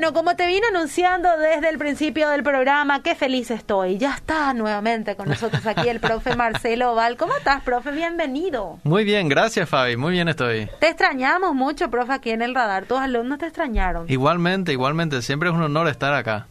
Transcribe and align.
Bueno, 0.00 0.14
como 0.14 0.34
te 0.34 0.46
vine 0.46 0.66
anunciando 0.74 1.28
desde 1.36 1.68
el 1.68 1.76
principio 1.76 2.30
del 2.30 2.42
programa, 2.42 3.02
qué 3.02 3.14
feliz 3.14 3.50
estoy. 3.50 3.98
Ya 3.98 4.14
está 4.14 4.54
nuevamente 4.54 5.14
con 5.14 5.28
nosotros 5.28 5.66
aquí 5.66 5.90
el 5.90 6.00
profe 6.00 6.34
Marcelo 6.36 6.94
Val. 6.94 7.18
¿Cómo 7.18 7.36
estás, 7.36 7.62
profe? 7.62 7.90
Bienvenido. 7.90 8.78
Muy 8.82 9.04
bien, 9.04 9.28
gracias 9.28 9.68
Fabi, 9.68 9.98
muy 9.98 10.12
bien 10.12 10.28
estoy. 10.28 10.70
Te 10.78 10.88
extrañamos 10.88 11.54
mucho, 11.54 11.90
profe, 11.90 12.14
aquí 12.14 12.30
en 12.30 12.40
el 12.40 12.54
radar. 12.54 12.86
Tus 12.86 12.96
alumnos 12.96 13.40
te 13.40 13.44
extrañaron. 13.44 14.06
Igualmente, 14.08 14.72
igualmente, 14.72 15.20
siempre 15.20 15.50
es 15.50 15.54
un 15.54 15.64
honor 15.64 15.86
estar 15.86 16.14
acá. 16.14 16.46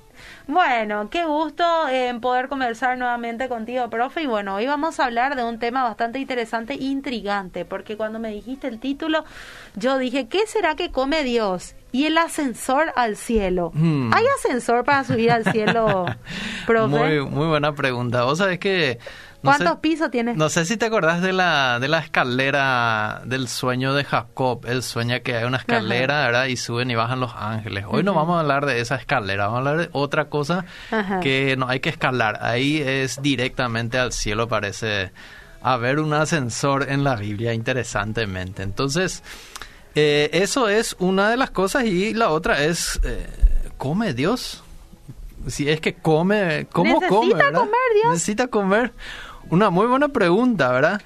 Bueno, 0.50 1.12
qué 1.12 1.26
gusto 1.26 1.64
en 1.90 2.16
eh, 2.16 2.20
poder 2.20 2.50
conversar 2.50 2.98
nuevamente 2.98 3.48
contigo, 3.48 3.88
profe. 3.92 4.24
Y 4.24 4.26
bueno, 4.26 4.56
hoy 4.56 4.66
vamos 4.66 5.00
a 5.00 5.06
hablar 5.06 5.36
de 5.36 5.44
un 5.44 5.60
tema 5.60 5.84
bastante 5.84 6.18
interesante 6.18 6.74
e 6.74 6.86
intrigante, 6.86 7.66
porque 7.66 7.96
cuando 7.96 8.18
me 8.18 8.32
dijiste 8.32 8.68
el 8.68 8.80
título, 8.80 9.26
yo 9.76 10.00
dije, 10.00 10.28
¿qué 10.28 10.48
será 10.48 10.74
que 10.74 10.92
come 10.92 11.24
Dios? 11.24 11.76
Y 11.92 12.06
el 12.06 12.18
ascensor 12.18 12.92
al 12.96 13.16
cielo. 13.16 13.72
Hmm. 13.76 14.12
¿Hay 14.12 14.26
ascensor 14.40 14.84
para 14.86 15.04
subir 15.04 15.30
al 15.30 15.44
cielo, 15.44 16.08
profe? 16.66 16.98
Muy, 16.98 17.22
muy 17.30 17.46
buena 17.46 17.76
pregunta. 17.76 18.24
Vos 18.24 18.40
sabés 18.40 18.58
que 18.58 18.98
¿Cuántos 19.42 19.80
pisos 19.80 20.12
tienes? 20.12 20.36
No 20.36 20.50
sé 20.50 20.66
si 20.66 20.78
te 20.78 20.86
acordás 20.86 21.22
de 21.22 21.34
la, 21.34 21.80
de 21.80 21.88
la 21.88 22.00
escalera 22.00 23.22
del 23.26 23.48
sueño 23.48 23.94
de 23.94 24.04
Jacob. 24.04 24.66
Él 24.68 24.84
sueña 24.84 25.22
que 25.22 25.36
hay 25.36 25.46
una 25.46 25.58
escalera, 25.58 26.26
¿verdad? 26.26 26.46
Y 26.46 26.58
suben 26.58 26.92
y 26.92 26.96
bajan 26.96 27.20
los 27.20 27.32
ángeles. 27.36 27.86
Hoy 27.88 28.04
no 28.04 28.14
vamos 28.14 28.38
a 28.38 28.42
hablar 28.42 28.66
de 28.66 28.82
esa 28.82 28.96
escalera, 28.96 29.48
vamos 29.48 29.56
a 29.56 29.60
hablar 29.60 29.78
de 29.88 29.90
otra 29.94 30.26
cosa 30.26 30.66
que 31.22 31.56
no 31.58 31.70
hay 31.70 31.80
que 31.80 31.90
escalar. 31.90 32.40
Ahí 32.42 32.82
es 32.82 33.22
directamente 33.22 33.98
al 33.98 34.12
cielo, 34.12 34.48
parece 34.48 35.12
haber 35.62 36.00
un 36.00 36.14
ascensor 36.14 36.90
en 36.90 37.04
la 37.04 37.16
Biblia, 37.16 37.54
interesantemente. 37.54 38.64
Entonces, 38.64 39.24
eh, 39.96 40.30
eso 40.34 40.70
es 40.70 40.96
una 41.00 41.30
de 41.30 41.38
las 41.38 41.52
cosas 41.52 41.86
y 41.86 42.14
la 42.14 42.30
otra 42.30 42.64
es, 42.64 43.00
eh, 43.04 43.28
¿come 43.78 44.14
Dios? 44.14 44.64
Si 45.48 45.70
es 45.70 45.80
que 45.80 45.96
come, 45.96 46.68
¿cómo 46.72 47.02
come? 47.02 47.34
Necesita 47.34 47.52
comer, 47.54 47.74
Dios. 47.94 48.14
Necesita 48.14 48.48
comer. 48.48 48.94
Una 49.50 49.70
muy 49.70 49.88
buena 49.88 50.10
pregunta, 50.10 50.72
¿verdad? 50.72 51.02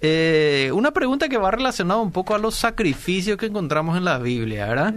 Eh, 0.00 0.70
una 0.74 0.92
pregunta 0.92 1.28
que 1.28 1.38
va 1.38 1.50
relacionada 1.50 2.00
un 2.00 2.12
poco 2.12 2.34
a 2.34 2.38
los 2.38 2.54
sacrificios 2.54 3.36
que 3.36 3.46
encontramos 3.46 3.96
en 3.96 4.04
la 4.04 4.18
Biblia, 4.18 4.66
¿verdad? 4.66 4.94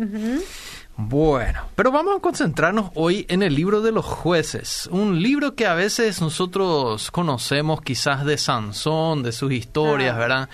Bueno, 0.97 1.61
pero 1.75 1.91
vamos 1.91 2.17
a 2.17 2.21
concentrarnos 2.21 2.91
hoy 2.95 3.25
en 3.29 3.41
el 3.41 3.55
libro 3.55 3.81
de 3.81 3.91
los 3.91 4.05
jueces, 4.05 4.87
un 4.91 5.21
libro 5.21 5.55
que 5.55 5.65
a 5.65 5.73
veces 5.73 6.21
nosotros 6.21 7.09
conocemos 7.11 7.81
quizás 7.81 8.25
de 8.25 8.37
Sansón, 8.37 9.23
de 9.23 9.31
sus 9.31 9.51
historias, 9.51 10.15
ah. 10.15 10.19
¿verdad? 10.19 10.49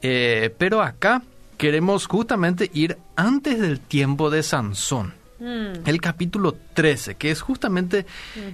Eh, 0.00 0.54
pero 0.56 0.82
acá 0.82 1.22
queremos 1.58 2.06
justamente 2.06 2.70
ir 2.72 2.96
antes 3.16 3.60
del 3.60 3.80
tiempo 3.80 4.30
de 4.30 4.42
Sansón. 4.42 5.14
Mm. 5.38 5.86
El 5.86 6.00
capítulo 6.00 6.56
13, 6.74 7.16
que 7.16 7.30
es 7.30 7.40
justamente 7.40 8.06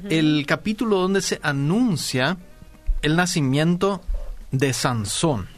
el 0.08 0.44
capítulo 0.46 0.98
donde 0.98 1.20
se 1.20 1.38
anuncia 1.42 2.38
el 3.02 3.16
nacimiento 3.16 4.00
de 4.50 4.72
Sansón. 4.72 5.48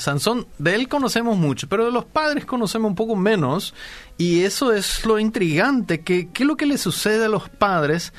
Sansón, 0.00 0.46
de 0.58 0.74
él 0.74 0.88
conocemos 0.88 1.36
mucho, 1.36 1.66
pero 1.66 1.86
de 1.86 1.90
los 1.90 2.04
padres 2.04 2.44
conocemos 2.44 2.90
un 2.90 2.94
poco 2.94 3.16
menos. 3.16 3.74
Y 4.18 4.42
eso 4.42 4.72
es 4.72 5.06
lo 5.06 5.18
intrigante, 5.18 6.02
que, 6.02 6.28
que 6.28 6.44
lo 6.44 6.56
que 6.56 6.66
le 6.66 6.76
sucede 6.76 7.24
a 7.24 7.28
los 7.28 7.48
padres 7.48 8.12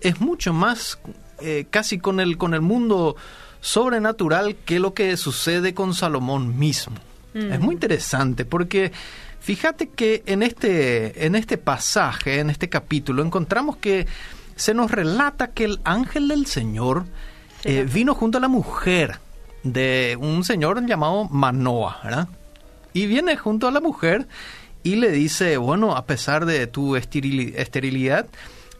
es 0.00 0.20
mucho 0.20 0.52
más 0.52 0.98
eh, 1.40 1.66
casi 1.70 1.98
con 1.98 2.20
el, 2.20 2.36
con 2.36 2.54
el 2.54 2.60
mundo 2.60 3.16
sobrenatural 3.60 4.56
que 4.64 4.78
lo 4.78 4.94
que 4.94 5.16
sucede 5.16 5.74
con 5.74 5.94
Salomón 5.94 6.58
mismo. 6.58 6.96
Es 7.34 7.60
muy 7.60 7.74
interesante 7.74 8.46
porque 8.46 8.92
fíjate 9.40 9.90
que 9.90 10.22
en 10.24 10.42
este, 10.42 11.26
en 11.26 11.34
este 11.34 11.58
pasaje, 11.58 12.38
en 12.38 12.48
este 12.48 12.70
capítulo, 12.70 13.22
encontramos 13.22 13.76
que 13.76 14.06
se 14.54 14.72
nos 14.72 14.90
relata 14.90 15.48
que 15.48 15.64
el 15.64 15.80
ángel 15.84 16.28
del 16.28 16.46
Señor 16.46 17.04
eh, 17.66 17.84
vino 17.84 18.14
junto 18.14 18.38
a 18.38 18.40
la 18.40 18.48
mujer 18.48 19.18
de 19.64 20.16
un 20.20 20.44
señor 20.44 20.86
llamado 20.86 21.24
Manoa, 21.28 22.00
¿verdad? 22.04 22.28
Y 22.92 23.06
viene 23.06 23.36
junto 23.36 23.66
a 23.66 23.72
la 23.72 23.80
mujer 23.80 24.28
y 24.84 24.94
le 24.94 25.10
dice, 25.10 25.56
bueno, 25.56 25.96
a 25.96 26.04
pesar 26.06 26.46
de 26.46 26.68
tu 26.68 26.94
esterilidad, 26.94 28.26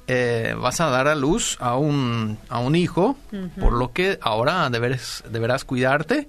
eh, 0.07 0.55
vas 0.57 0.81
a 0.81 0.87
dar 0.87 1.09
a 1.09 1.17
luz 1.17 1.57
a 1.61 1.77
un, 1.77 2.39
a 2.49 2.61
un 2.61 2.77
hijo, 2.77 3.17
por 3.59 3.73
lo 3.73 3.93
que 3.93 4.21
ahora 4.23 4.71
deberás, 4.71 5.25
deberás 5.31 5.65
cuidarte 5.65 6.29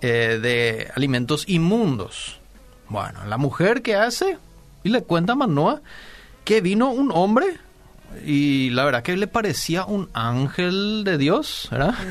eh, 0.00 0.38
de 0.40 0.92
alimentos 0.94 1.48
inmundos. 1.48 2.38
Bueno, 2.88 3.24
la 3.26 3.36
mujer 3.36 3.82
que 3.82 3.96
hace, 3.96 4.38
y 4.84 4.90
le 4.90 5.02
cuenta 5.02 5.32
a 5.32 5.36
Manoa 5.36 5.80
que 6.44 6.60
vino 6.60 6.90
un 6.90 7.10
hombre 7.12 7.58
y 8.24 8.70
la 8.70 8.84
verdad 8.84 9.02
que 9.02 9.16
le 9.16 9.26
parecía 9.26 9.84
un 9.84 10.08
ángel 10.12 11.02
de 11.04 11.18
Dios, 11.18 11.68
¿verdad? 11.70 11.94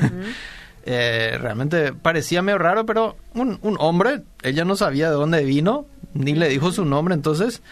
Eh, 0.86 1.36
realmente 1.38 1.92
parecía 1.92 2.40
medio 2.40 2.56
raro, 2.56 2.86
pero 2.86 3.18
un, 3.34 3.58
un, 3.60 3.76
hombre, 3.78 4.22
ella 4.42 4.64
no 4.64 4.76
sabía 4.76 5.10
de 5.10 5.14
dónde 5.14 5.44
vino, 5.44 5.84
ni 6.14 6.34
le 6.34 6.48
dijo 6.48 6.72
su 6.72 6.86
nombre, 6.86 7.14
entonces 7.14 7.62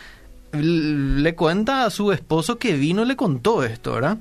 le 0.53 1.35
cuenta 1.35 1.85
a 1.85 1.91
su 1.91 2.13
esposo 2.13 2.59
que 2.59 2.75
vino 2.75 3.03
y 3.03 3.07
le 3.07 3.17
contó 3.17 3.65
esto, 3.65 3.95
¿verdad? 3.95 4.19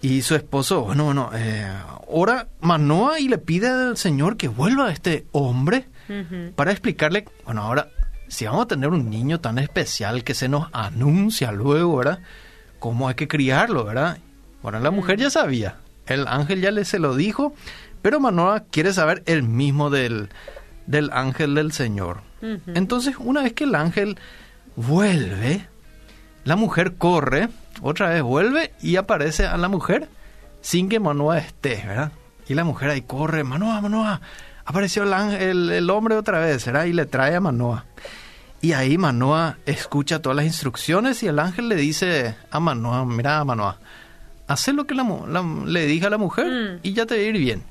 Y 0.00 0.22
su 0.22 0.34
esposo, 0.34 0.82
bueno, 0.82 1.06
bueno, 1.06 1.30
eh, 1.34 1.66
ora 2.06 2.48
Manoa 2.60 3.18
y 3.18 3.28
le 3.28 3.38
pide 3.38 3.68
al 3.68 3.96
Señor 3.96 4.36
que 4.36 4.48
vuelva 4.48 4.86
a 4.86 4.92
este 4.92 5.26
hombre 5.32 5.86
para 6.54 6.70
explicarle, 6.70 7.26
bueno, 7.44 7.62
ahora, 7.62 7.88
si 8.28 8.46
vamos 8.46 8.64
a 8.64 8.68
tener 8.68 8.90
un 8.90 9.10
niño 9.10 9.40
tan 9.40 9.58
especial 9.58 10.24
que 10.24 10.34
se 10.34 10.48
nos 10.48 10.68
anuncia 10.72 11.52
luego, 11.52 11.96
¿verdad? 11.96 12.20
Cómo 12.78 13.08
hay 13.08 13.14
que 13.14 13.28
criarlo, 13.28 13.84
¿verdad? 13.84 14.18
Bueno, 14.62 14.80
la 14.80 14.90
mujer 14.90 15.18
ya 15.18 15.30
sabía, 15.30 15.76
el 16.06 16.26
ángel 16.26 16.60
ya 16.60 16.70
le 16.70 16.84
se 16.84 16.98
lo 16.98 17.14
dijo, 17.14 17.54
pero 18.02 18.20
Manoa 18.20 18.64
quiere 18.70 18.92
saber 18.92 19.22
el 19.26 19.42
mismo 19.42 19.90
del, 19.90 20.30
del 20.86 21.10
ángel 21.12 21.54
del 21.54 21.72
Señor. 21.72 22.22
Entonces, 22.40 23.16
una 23.18 23.42
vez 23.42 23.52
que 23.52 23.64
el 23.64 23.74
ángel 23.74 24.16
vuelve, 24.76 25.66
la 26.44 26.54
mujer 26.54 26.94
corre, 26.94 27.48
otra 27.82 28.10
vez 28.10 28.22
vuelve 28.22 28.72
y 28.80 28.96
aparece 28.96 29.46
a 29.46 29.56
la 29.56 29.68
mujer 29.68 30.08
sin 30.60 30.88
que 30.88 31.00
Manoa 31.00 31.38
esté, 31.38 31.82
¿verdad? 31.86 32.12
Y 32.48 32.54
la 32.54 32.64
mujer 32.64 32.90
ahí 32.90 33.02
corre, 33.02 33.44
Manoa, 33.44 33.80
Manoa, 33.80 34.20
apareció 34.64 35.02
el, 35.02 35.12
ángel, 35.12 35.70
el 35.70 35.90
hombre 35.90 36.14
otra 36.14 36.38
vez, 36.38 36.64
¿verdad? 36.64 36.84
Y 36.84 36.92
le 36.92 37.06
trae 37.06 37.34
a 37.34 37.40
Manoa. 37.40 37.84
Y 38.60 38.72
ahí 38.72 38.98
Manoa 38.98 39.58
escucha 39.66 40.20
todas 40.20 40.36
las 40.36 40.46
instrucciones 40.46 41.22
y 41.22 41.28
el 41.28 41.38
ángel 41.38 41.68
le 41.68 41.76
dice 41.76 42.34
a 42.50 42.58
Manoa, 42.58 43.04
mira 43.04 43.44
Manoa, 43.44 43.78
haz 44.48 44.68
lo 44.68 44.84
que 44.84 44.96
le 45.66 45.86
dije 45.86 46.06
a 46.06 46.10
la 46.10 46.18
mujer 46.18 46.46
mm. 46.46 46.80
y 46.82 46.92
ya 46.92 47.06
te 47.06 47.14
va 47.14 47.20
a 47.20 47.24
ir 47.24 47.38
bien. 47.38 47.62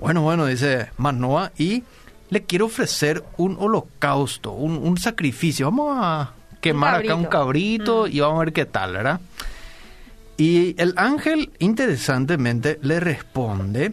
Bueno, 0.00 0.22
bueno, 0.22 0.46
dice 0.46 0.90
Manoa, 0.96 1.52
y 1.56 1.84
le 2.30 2.42
quiero 2.44 2.66
ofrecer 2.66 3.22
un 3.36 3.56
holocausto, 3.60 4.52
un, 4.52 4.96
sacrificio. 4.98 5.66
Vamos 5.66 5.96
a 6.00 6.32
quemar 6.60 6.96
acá 6.96 7.14
un 7.14 7.26
cabrito 7.26 8.06
mm. 8.06 8.12
y 8.12 8.20
vamos 8.20 8.36
a 8.36 8.44
ver 8.44 8.52
qué 8.52 8.64
tal, 8.64 8.94
¿verdad? 8.94 9.20
Y 10.36 10.74
el 10.80 10.94
ángel, 10.96 11.50
interesantemente, 11.58 12.78
le 12.82 12.98
responde 12.98 13.92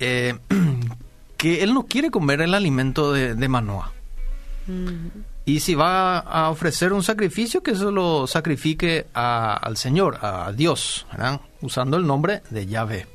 eh, 0.00 0.36
que 1.36 1.62
él 1.62 1.72
no 1.72 1.84
quiere 1.84 2.10
comer 2.10 2.42
el 2.42 2.52
alimento 2.52 3.12
de, 3.12 3.36
de 3.36 3.48
Manoa. 3.48 3.92
Y 5.44 5.60
si 5.60 5.74
va 5.74 6.18
a 6.18 6.50
ofrecer 6.50 6.92
un 6.92 7.02
sacrificio, 7.02 7.62
que 7.62 7.72
eso 7.72 7.90
lo 7.90 8.26
sacrifique 8.26 9.06
al 9.14 9.76
Señor, 9.76 10.18
a 10.22 10.52
Dios, 10.52 11.06
usando 11.60 11.96
el 11.96 12.06
nombre 12.06 12.42
de 12.50 12.66
Yahvé. 12.66 13.06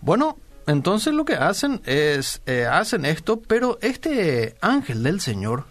Bueno, 0.00 0.38
entonces 0.66 1.14
lo 1.14 1.24
que 1.24 1.34
hacen 1.34 1.80
es, 1.84 2.42
eh, 2.46 2.66
hacen 2.66 3.04
esto, 3.04 3.40
pero 3.40 3.78
este 3.80 4.56
ángel 4.60 5.02
del 5.02 5.20
Señor 5.20 5.64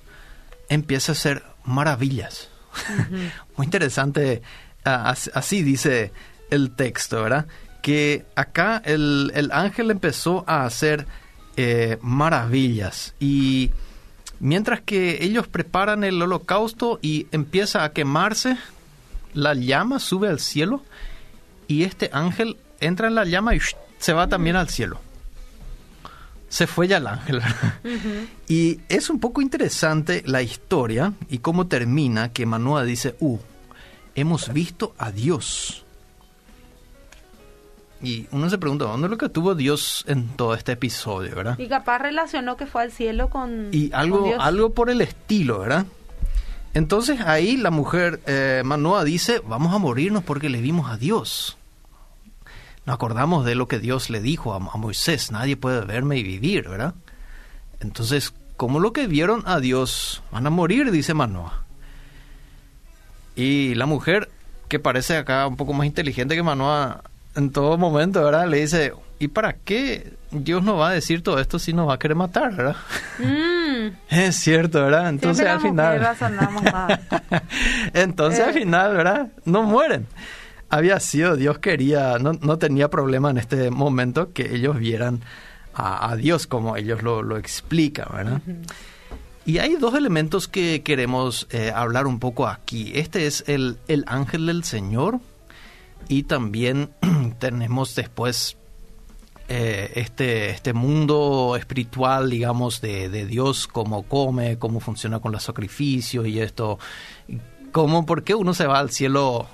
empieza 0.69 1.11
a 1.11 1.13
hacer 1.13 1.43
maravillas. 1.63 2.49
Muy 3.57 3.65
interesante, 3.65 4.41
así 4.83 5.61
dice 5.63 6.11
el 6.49 6.75
texto, 6.75 7.21
¿verdad? 7.21 7.47
Que 7.81 8.25
acá 8.35 8.81
el, 8.85 9.49
ángel 9.51 9.91
empezó 9.91 10.43
a 10.47 10.65
hacer 10.65 11.05
eh, 11.57 11.97
maravillas 12.01 13.13
y 13.19 13.71
Mientras 14.39 14.81
que 14.81 15.23
ellos 15.23 15.47
preparan 15.47 16.03
el 16.03 16.21
holocausto 16.21 16.99
y 17.01 17.27
empieza 17.31 17.83
a 17.83 17.91
quemarse, 17.91 18.57
la 19.33 19.53
llama 19.53 19.99
sube 19.99 20.29
al 20.29 20.39
cielo 20.39 20.83
y 21.67 21.83
este 21.83 22.09
ángel 22.13 22.57
entra 22.79 23.07
en 23.07 23.15
la 23.15 23.25
llama 23.25 23.55
y 23.55 23.59
se 23.97 24.13
va 24.13 24.27
también 24.27 24.55
al 24.55 24.69
cielo. 24.69 24.99
Se 26.49 26.65
fue 26.67 26.87
ya 26.87 26.97
el 26.97 27.07
ángel. 27.07 27.41
Y 28.47 28.79
es 28.87 29.09
un 29.09 29.19
poco 29.19 29.41
interesante 29.41 30.23
la 30.25 30.41
historia 30.41 31.13
y 31.29 31.39
cómo 31.39 31.67
termina 31.67 32.31
que 32.31 32.45
Manoa 32.45 32.83
dice, 32.83 33.15
uh, 33.19 33.37
hemos 34.15 34.53
visto 34.53 34.95
a 34.97 35.11
Dios. 35.11 35.85
Y 38.01 38.27
uno 38.31 38.49
se 38.49 38.57
pregunta, 38.57 38.85
¿dónde 38.85 39.07
es 39.07 39.11
lo 39.11 39.17
que 39.17 39.29
tuvo 39.29 39.55
Dios 39.55 40.05
en 40.07 40.27
todo 40.29 40.53
este 40.53 40.73
episodio, 40.73 41.35
verdad? 41.35 41.57
Y 41.57 41.67
capaz 41.67 41.97
relacionó 41.97 42.55
que 42.55 42.67
fue 42.67 42.83
al 42.83 42.91
cielo 42.91 43.29
con 43.29 43.69
Y 43.71 43.91
algo, 43.91 44.39
algo 44.39 44.73
por 44.73 44.89
el 44.89 45.01
estilo, 45.01 45.59
¿verdad? 45.59 45.85
Entonces 46.73 47.21
ahí 47.21 47.57
la 47.57 47.71
mujer 47.71 48.21
eh, 48.27 48.61
Manoa 48.63 49.03
dice, 49.03 49.41
vamos 49.47 49.73
a 49.73 49.79
morirnos 49.79 50.23
porque 50.23 50.49
le 50.49 50.61
vimos 50.61 50.91
a 50.91 50.97
Dios. 50.97 51.57
Nos 52.85 52.93
acordamos 52.93 53.45
de 53.45 53.55
lo 53.55 53.67
que 53.67 53.79
Dios 53.79 54.11
le 54.11 54.21
dijo 54.21 54.53
a, 54.53 54.57
a 54.57 54.77
Moisés, 54.77 55.31
nadie 55.31 55.57
puede 55.57 55.81
verme 55.81 56.17
y 56.17 56.23
vivir, 56.23 56.69
¿verdad? 56.69 56.93
Entonces, 57.79 58.33
como 58.57 58.79
lo 58.79 58.93
que 58.93 59.07
vieron 59.07 59.43
a 59.45 59.59
Dios, 59.59 60.21
van 60.31 60.45
a 60.45 60.51
morir, 60.51 60.91
dice 60.91 61.15
Manoa. 61.15 61.63
Y 63.35 63.75
la 63.75 63.85
mujer, 63.85 64.29
que 64.67 64.79
parece 64.79 65.17
acá 65.17 65.47
un 65.47 65.57
poco 65.57 65.73
más 65.73 65.87
inteligente 65.87 66.35
que 66.35 66.43
Manoa 66.43 67.03
en 67.37 67.51
todo 67.51 67.77
momento, 67.77 68.23
¿verdad? 68.23 68.47
Le 68.47 68.57
dice, 68.61 68.93
¿y 69.19 69.29
para 69.29 69.53
qué 69.53 70.13
Dios 70.31 70.61
nos 70.63 70.79
va 70.79 70.89
a 70.89 70.93
decir 70.93 71.23
todo 71.23 71.39
esto 71.39 71.57
si 71.59 71.71
nos 71.71 71.87
va 71.87 71.93
a 71.93 71.99
querer 71.99 72.15
matar, 72.17 72.53
¿verdad? 72.55 72.75
Mm. 73.19 73.67
Es 74.09 74.35
cierto, 74.35 74.81
¿verdad? 74.83 75.07
Entonces 75.09 75.45
al 75.47 75.61
final... 75.61 76.05
Entonces 77.93 78.41
al 78.41 78.49
Eh. 78.49 78.59
final, 78.59 78.95
¿verdad? 78.95 79.27
No 79.45 79.63
mueren. 79.63 80.07
Había 80.69 80.99
sido, 80.99 81.35
Dios 81.37 81.59
quería, 81.59 82.17
no, 82.19 82.33
no 82.33 82.57
tenía 82.57 82.89
problema 82.89 83.29
en 83.29 83.37
este 83.37 83.71
momento 83.71 84.33
que 84.33 84.53
ellos 84.55 84.77
vieran 84.77 85.21
a, 85.73 86.11
a 86.11 86.15
Dios 86.17 86.45
como 86.47 86.75
ellos 86.75 87.03
lo, 87.03 87.21
lo 87.23 87.37
explican, 87.37 88.07
¿verdad? 88.13 88.41
Y 89.45 89.59
hay 89.59 89.77
dos 89.77 89.95
elementos 89.95 90.49
que 90.49 90.81
queremos 90.83 91.47
eh, 91.51 91.71
hablar 91.73 92.05
un 92.05 92.19
poco 92.19 92.47
aquí. 92.47 92.91
Este 92.95 93.27
es 93.27 93.45
el, 93.47 93.77
el 93.87 94.03
ángel 94.07 94.47
del 94.47 94.65
Señor 94.65 95.19
y 96.09 96.23
también 96.23 96.89
tenemos 97.39 97.95
después 97.95 98.57
eh, 99.49 99.91
este, 99.95 100.49
este 100.49 100.73
mundo 100.73 101.55
espiritual, 101.57 102.29
digamos, 102.29 102.81
de, 102.81 103.09
de 103.09 103.25
Dios, 103.25 103.67
cómo 103.67 104.03
come, 104.03 104.57
cómo 104.59 104.79
funciona 104.79 105.19
con 105.19 105.31
los 105.31 105.43
sacrificios 105.43 106.27
y 106.27 106.39
esto. 106.41 106.79
¿Cómo, 107.71 108.05
¿Por 108.05 108.23
qué 108.23 108.35
uno 108.35 108.53
se 108.53 108.67
va 108.67 108.79
al 108.79 108.89
cielo 108.91 109.47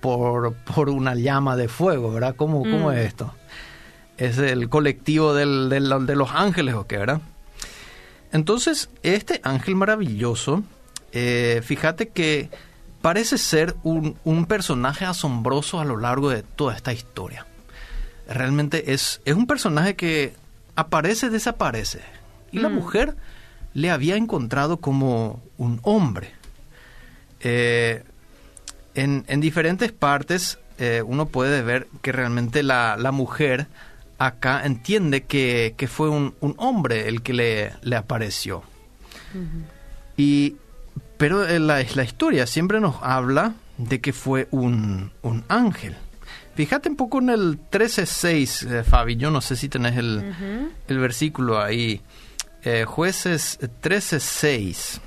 por, 0.00 0.54
por 0.54 0.88
una 0.90 1.14
llama 1.14 1.56
de 1.56 1.68
fuego, 1.68 2.12
verdad? 2.12 2.34
¿Cómo, 2.36 2.60
cómo 2.62 2.88
Mm. 2.88 2.92
es 2.92 3.06
esto? 3.06 3.34
Es 4.16 4.38
el 4.38 4.68
colectivo 4.68 5.34
del, 5.34 5.68
del- 5.68 6.06
de 6.06 6.16
los 6.16 6.30
ángeles, 6.32 6.74
¿o 6.74 6.86
qué, 6.86 6.96
verdad? 6.98 7.20
Entonces, 8.32 8.90
este 9.02 9.40
ángel 9.44 9.74
maravilloso, 9.76 10.62
eh, 11.12 11.60
fíjate 11.64 12.08
que 12.08 12.50
parece 13.02 13.38
ser 13.38 13.74
un, 13.82 14.16
un 14.24 14.46
personaje 14.46 15.04
asombroso 15.04 15.80
a 15.80 15.84
lo 15.84 15.96
largo 15.96 16.30
de 16.30 16.42
toda 16.42 16.74
esta 16.74 16.92
historia. 16.92 17.46
Realmente 18.28 18.92
es, 18.92 19.20
es 19.24 19.34
un 19.34 19.46
personaje 19.46 19.94
que 19.96 20.34
aparece, 20.76 21.30
desaparece. 21.30 22.00
Y 22.52 22.58
la 22.58 22.68
Mm. 22.68 22.74
mujer 22.74 23.16
le 23.74 23.90
había 23.90 24.16
encontrado 24.16 24.78
como 24.78 25.42
un 25.56 25.80
hombre. 25.82 26.32
Eh, 27.40 28.02
en, 28.94 29.24
en 29.28 29.40
diferentes 29.40 29.92
partes 29.92 30.58
eh, 30.78 31.02
uno 31.06 31.26
puede 31.26 31.62
ver 31.62 31.86
que 32.02 32.10
realmente 32.12 32.62
la, 32.62 32.96
la 32.98 33.12
mujer 33.12 33.66
acá 34.18 34.64
entiende 34.64 35.22
que, 35.24 35.74
que 35.76 35.86
fue 35.86 36.08
un, 36.08 36.34
un 36.40 36.54
hombre 36.58 37.08
el 37.08 37.22
que 37.22 37.32
le, 37.32 37.72
le 37.82 37.96
apareció. 37.96 38.62
Y, 40.16 40.56
pero 41.18 41.46
eh, 41.46 41.58
la, 41.58 41.84
la 41.94 42.02
historia 42.02 42.46
siempre 42.46 42.80
nos 42.80 42.96
habla 43.02 43.54
de 43.76 44.00
que 44.00 44.12
fue 44.12 44.48
un, 44.50 45.12
un 45.22 45.44
ángel. 45.48 45.96
Fíjate 46.54 46.88
un 46.88 46.96
poco 46.96 47.18
en 47.18 47.30
el 47.30 47.60
13.6, 47.70 48.80
eh, 48.80 48.84
Fabi, 48.84 49.16
yo 49.16 49.30
no 49.30 49.40
sé 49.40 49.54
si 49.54 49.68
tenés 49.68 49.96
el, 49.96 50.72
el 50.88 50.98
versículo 50.98 51.60
ahí. 51.60 52.00
Eh, 52.64 52.84
jueces 52.84 53.60
13.6. 53.60 55.00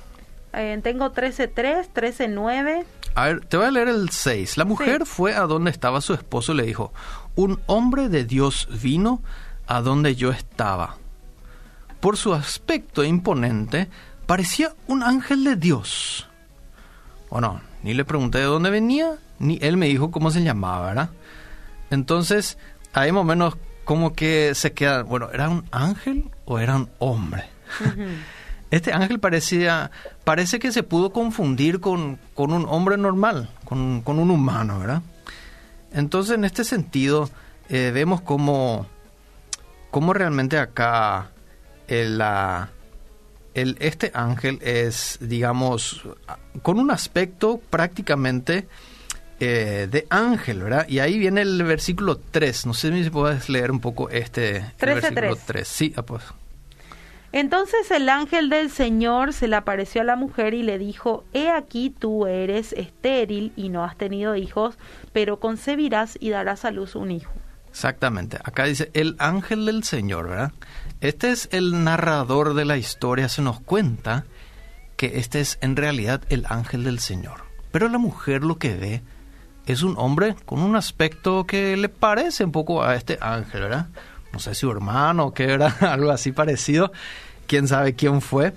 Eh, 0.54 0.80
tengo 0.82 1.12
13.3, 1.12 1.88
13.9. 1.94 2.84
A 3.14 3.26
ver, 3.26 3.44
te 3.44 3.58
voy 3.58 3.66
a 3.66 3.70
leer 3.70 3.88
el 3.88 4.08
6. 4.08 4.56
La 4.56 4.64
mujer 4.64 5.04
fue 5.04 5.34
a 5.34 5.42
donde 5.42 5.70
estaba 5.70 6.00
su 6.00 6.14
esposo 6.14 6.52
y 6.52 6.56
le 6.56 6.62
dijo, 6.62 6.94
un 7.34 7.60
hombre 7.66 8.08
de 8.08 8.24
Dios 8.24 8.68
vino 8.82 9.22
a 9.66 9.82
donde 9.82 10.14
yo 10.14 10.30
estaba. 10.30 10.96
Por 12.00 12.16
su 12.16 12.32
aspecto 12.32 13.04
imponente, 13.04 13.88
parecía 14.26 14.72
un 14.86 15.02
ángel 15.02 15.44
de 15.44 15.56
Dios. 15.56 16.28
Bueno, 17.30 17.60
ni 17.82 17.94
le 17.94 18.04
pregunté 18.04 18.38
de 18.38 18.44
dónde 18.44 18.70
venía, 18.70 19.16
ni 19.38 19.58
él 19.62 19.76
me 19.76 19.86
dijo 19.86 20.10
cómo 20.10 20.30
se 20.30 20.42
llamaba, 20.42 20.86
¿verdad? 20.88 21.10
Entonces, 21.90 22.58
ahí 22.92 23.12
más 23.12 23.22
o 23.22 23.24
menos 23.24 23.56
como 23.84 24.12
que 24.14 24.54
se 24.54 24.72
queda, 24.72 25.02
bueno, 25.02 25.28
¿era 25.32 25.48
un 25.48 25.64
ángel 25.70 26.30
o 26.44 26.58
era 26.58 26.76
un 26.76 26.88
hombre? 26.98 27.44
Este 28.70 28.92
ángel 28.92 29.18
parecía, 29.20 29.90
parece 30.24 30.58
que 30.58 30.72
se 30.72 30.82
pudo 30.82 31.12
confundir 31.12 31.80
con, 31.80 32.18
con 32.34 32.52
un 32.52 32.64
hombre 32.68 32.96
normal, 32.96 33.50
con, 33.64 34.00
con 34.02 34.18
un 34.18 34.30
humano, 34.30 34.78
¿verdad? 34.78 35.02
Entonces, 35.92 36.36
en 36.36 36.44
este 36.44 36.64
sentido, 36.64 37.28
eh, 37.68 37.90
vemos 37.92 38.22
cómo, 38.22 38.86
cómo 39.90 40.12
realmente 40.14 40.58
acá 40.58 41.30
el, 41.88 42.16
la- 42.18 42.70
el- 43.54 43.76
este 43.80 44.10
ángel 44.14 44.58
es, 44.62 45.18
digamos, 45.20 46.02
con 46.62 46.78
un 46.78 46.90
aspecto 46.90 47.60
prácticamente 47.70 48.66
eh, 49.40 49.88
de 49.90 50.06
ángel, 50.08 50.62
¿verdad? 50.62 50.86
Y 50.88 51.00
ahí 51.00 51.18
viene 51.18 51.40
el 51.42 51.62
versículo 51.64 52.16
3. 52.16 52.64
No 52.66 52.74
sé 52.74 52.92
si 53.02 53.10
puedes 53.10 53.48
leer 53.48 53.72
un 53.72 53.80
poco 53.80 54.08
este 54.08 54.58
el 54.58 54.72
13, 54.76 54.94
versículo 55.00 55.34
3. 55.34 55.46
3. 55.46 55.68
Sí, 55.68 55.92
ah, 55.96 56.02
pues. 56.02 56.22
Entonces 57.32 57.90
el 57.90 58.08
ángel 58.10 58.50
del 58.50 58.70
Señor 58.70 59.32
se 59.32 59.48
le 59.48 59.56
apareció 59.56 60.02
a 60.02 60.04
la 60.04 60.16
mujer 60.16 60.52
y 60.54 60.62
le 60.62 60.78
dijo, 60.78 61.24
He 61.32 61.48
aquí 61.48 61.88
tú 61.90 62.26
eres 62.26 62.72
estéril 62.74 63.52
y 63.56 63.70
no 63.70 63.84
has 63.84 63.96
tenido 63.96 64.36
hijos, 64.36 64.76
pero 65.12 65.40
concebirás 65.40 66.16
y 66.20 66.28
darás 66.30 66.64
a 66.66 66.70
luz 66.70 66.94
un 66.94 67.10
hijo. 67.10 67.32
Exactamente. 67.72 68.38
Acá 68.44 68.64
dice 68.64 68.90
el 68.92 69.16
ángel 69.18 69.64
del 69.64 69.82
Señor, 69.82 70.28
¿verdad? 70.28 70.52
Este 71.00 71.30
es 71.30 71.48
el 71.52 71.82
narrador 71.84 72.52
de 72.52 72.66
la 72.66 72.76
historia, 72.76 73.30
se 73.30 73.40
nos 73.40 73.60
cuenta 73.60 74.26
que 74.98 75.18
este 75.18 75.40
es 75.40 75.56
en 75.62 75.74
realidad 75.74 76.20
el 76.28 76.44
ángel 76.50 76.84
del 76.84 76.98
Señor. 76.98 77.44
Pero 77.72 77.88
la 77.88 77.96
mujer 77.96 78.44
lo 78.44 78.58
que 78.58 78.76
ve 78.76 79.02
es 79.64 79.82
un 79.82 79.94
hombre 79.96 80.36
con 80.44 80.60
un 80.60 80.76
aspecto 80.76 81.46
que 81.46 81.74
le 81.78 81.88
parece 81.88 82.44
un 82.44 82.52
poco 82.52 82.82
a 82.84 82.94
este 82.94 83.16
ángel, 83.22 83.62
¿verdad? 83.62 83.88
No 84.34 84.38
sé 84.38 84.54
si 84.54 84.60
su 84.60 84.70
hermano 84.70 85.28
o 85.28 85.34
qué 85.34 85.44
era, 85.44 85.68
algo 85.80 86.10
así 86.10 86.30
parecido. 86.30 86.92
Quién 87.46 87.68
sabe 87.68 87.94
quién 87.94 88.20
fue. 88.20 88.52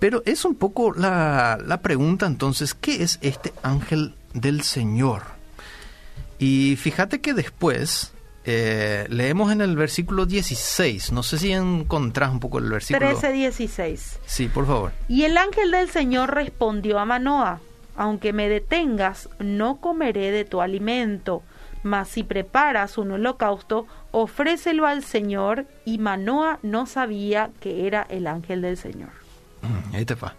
Pero 0.00 0.24
es 0.26 0.44
un 0.44 0.56
poco 0.56 0.92
la, 0.92 1.56
la 1.64 1.82
pregunta 1.82 2.26
entonces, 2.26 2.74
¿qué 2.74 3.04
es 3.04 3.20
este 3.22 3.52
ángel 3.62 4.16
del 4.34 4.62
Señor? 4.62 5.22
Y 6.40 6.76
fíjate 6.76 7.20
que 7.20 7.32
después 7.32 8.12
eh, 8.44 9.06
leemos 9.10 9.52
en 9.52 9.60
el 9.60 9.76
versículo 9.76 10.24
16. 10.26 11.12
No 11.12 11.22
sé 11.22 11.38
si 11.38 11.52
encontrás 11.52 12.30
un 12.30 12.40
poco 12.40 12.58
el 12.58 12.70
versículo. 12.70 13.06
13:16. 13.06 14.18
Sí, 14.24 14.48
por 14.48 14.66
favor. 14.66 14.92
Y 15.08 15.24
el 15.24 15.36
ángel 15.36 15.70
del 15.70 15.90
Señor 15.90 16.34
respondió 16.34 16.98
a 16.98 17.04
Manoa, 17.04 17.60
aunque 17.96 18.32
me 18.32 18.48
detengas, 18.48 19.28
no 19.38 19.76
comeré 19.76 20.30
de 20.30 20.44
tu 20.44 20.62
alimento, 20.62 21.42
mas 21.82 22.08
si 22.08 22.22
preparas 22.22 22.96
un 22.98 23.10
holocausto, 23.12 23.86
ofrécelo 24.10 24.86
al 24.86 25.04
Señor. 25.04 25.66
Y 25.84 25.98
Manoa 25.98 26.58
no 26.62 26.86
sabía 26.86 27.50
que 27.60 27.86
era 27.86 28.06
el 28.08 28.26
ángel 28.26 28.62
del 28.62 28.76
Señor. 28.76 29.10
Mm, 29.62 29.94
Ahí 29.94 30.04
te 30.06 30.14
va. 30.14 30.34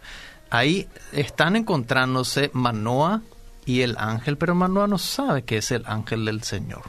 Ahí 0.49 0.87
están 1.13 1.55
encontrándose 1.55 2.49
Manoa 2.53 3.21
y 3.65 3.81
el 3.81 3.95
ángel, 3.97 4.37
pero 4.37 4.55
Manoa 4.55 4.87
no 4.87 4.97
sabe 4.97 5.43
que 5.43 5.57
es 5.57 5.71
el 5.71 5.83
ángel 5.85 6.25
del 6.25 6.43
Señor. 6.43 6.81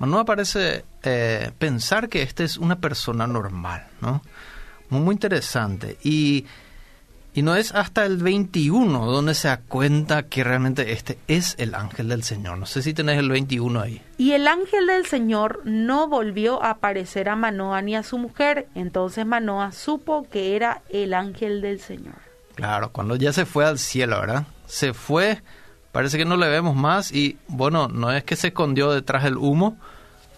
Manoa 0.00 0.24
parece 0.24 0.86
eh, 1.02 1.52
pensar 1.58 2.08
que 2.08 2.22
este 2.22 2.42
es 2.42 2.56
una 2.56 2.80
persona 2.80 3.26
normal, 3.26 3.86
¿no? 4.00 4.22
Muy, 4.88 5.00
muy 5.00 5.12
interesante. 5.12 5.98
Y, 6.02 6.46
y 7.34 7.42
no 7.42 7.54
es 7.54 7.74
hasta 7.74 8.06
el 8.06 8.16
21 8.16 9.04
donde 9.04 9.34
se 9.34 9.48
da 9.48 9.58
cuenta 9.58 10.22
que 10.22 10.42
realmente 10.42 10.92
este 10.92 11.18
es 11.28 11.54
el 11.58 11.74
ángel 11.74 12.08
del 12.08 12.22
Señor. 12.22 12.56
No 12.56 12.64
sé 12.64 12.80
si 12.80 12.94
tenés 12.94 13.18
el 13.18 13.28
21 13.28 13.78
ahí. 13.78 14.02
Y 14.16 14.32
el 14.32 14.48
ángel 14.48 14.86
del 14.86 15.04
Señor 15.04 15.60
no 15.66 16.08
volvió 16.08 16.62
a 16.62 16.70
aparecer 16.70 17.28
a 17.28 17.36
Manoa 17.36 17.82
ni 17.82 17.94
a 17.94 18.02
su 18.02 18.16
mujer. 18.16 18.68
Entonces 18.74 19.26
Manoa 19.26 19.70
supo 19.72 20.26
que 20.30 20.56
era 20.56 20.80
el 20.88 21.12
ángel 21.12 21.60
del 21.60 21.78
Señor. 21.78 22.16
Claro, 22.54 22.90
cuando 22.90 23.16
ya 23.16 23.34
se 23.34 23.44
fue 23.44 23.66
al 23.66 23.78
cielo, 23.78 24.18
¿verdad? 24.18 24.46
Se 24.66 24.94
fue, 24.94 25.42
parece 25.92 26.18
que 26.18 26.24
no 26.24 26.36
le 26.36 26.48
vemos 26.48 26.76
más 26.76 27.12
y 27.12 27.38
bueno, 27.48 27.88
no 27.88 28.12
es 28.12 28.24
que 28.24 28.36
se 28.36 28.48
escondió 28.48 28.90
detrás 28.90 29.24
del 29.24 29.36
humo, 29.36 29.78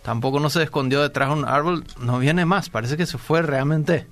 tampoco 0.03 0.41
no 0.41 0.51
se 0.51 0.63
escondió 0.63 1.03
detrás 1.03 1.29
de 1.29 1.35
un 1.35 1.45
árbol, 1.45 1.85
no 2.01 2.19
viene 2.19 2.45
más, 2.45 2.71
parece 2.71 2.97
que 2.97 3.07
se 3.07 3.19
fue 3.19 3.43
realmente. 3.43 4.07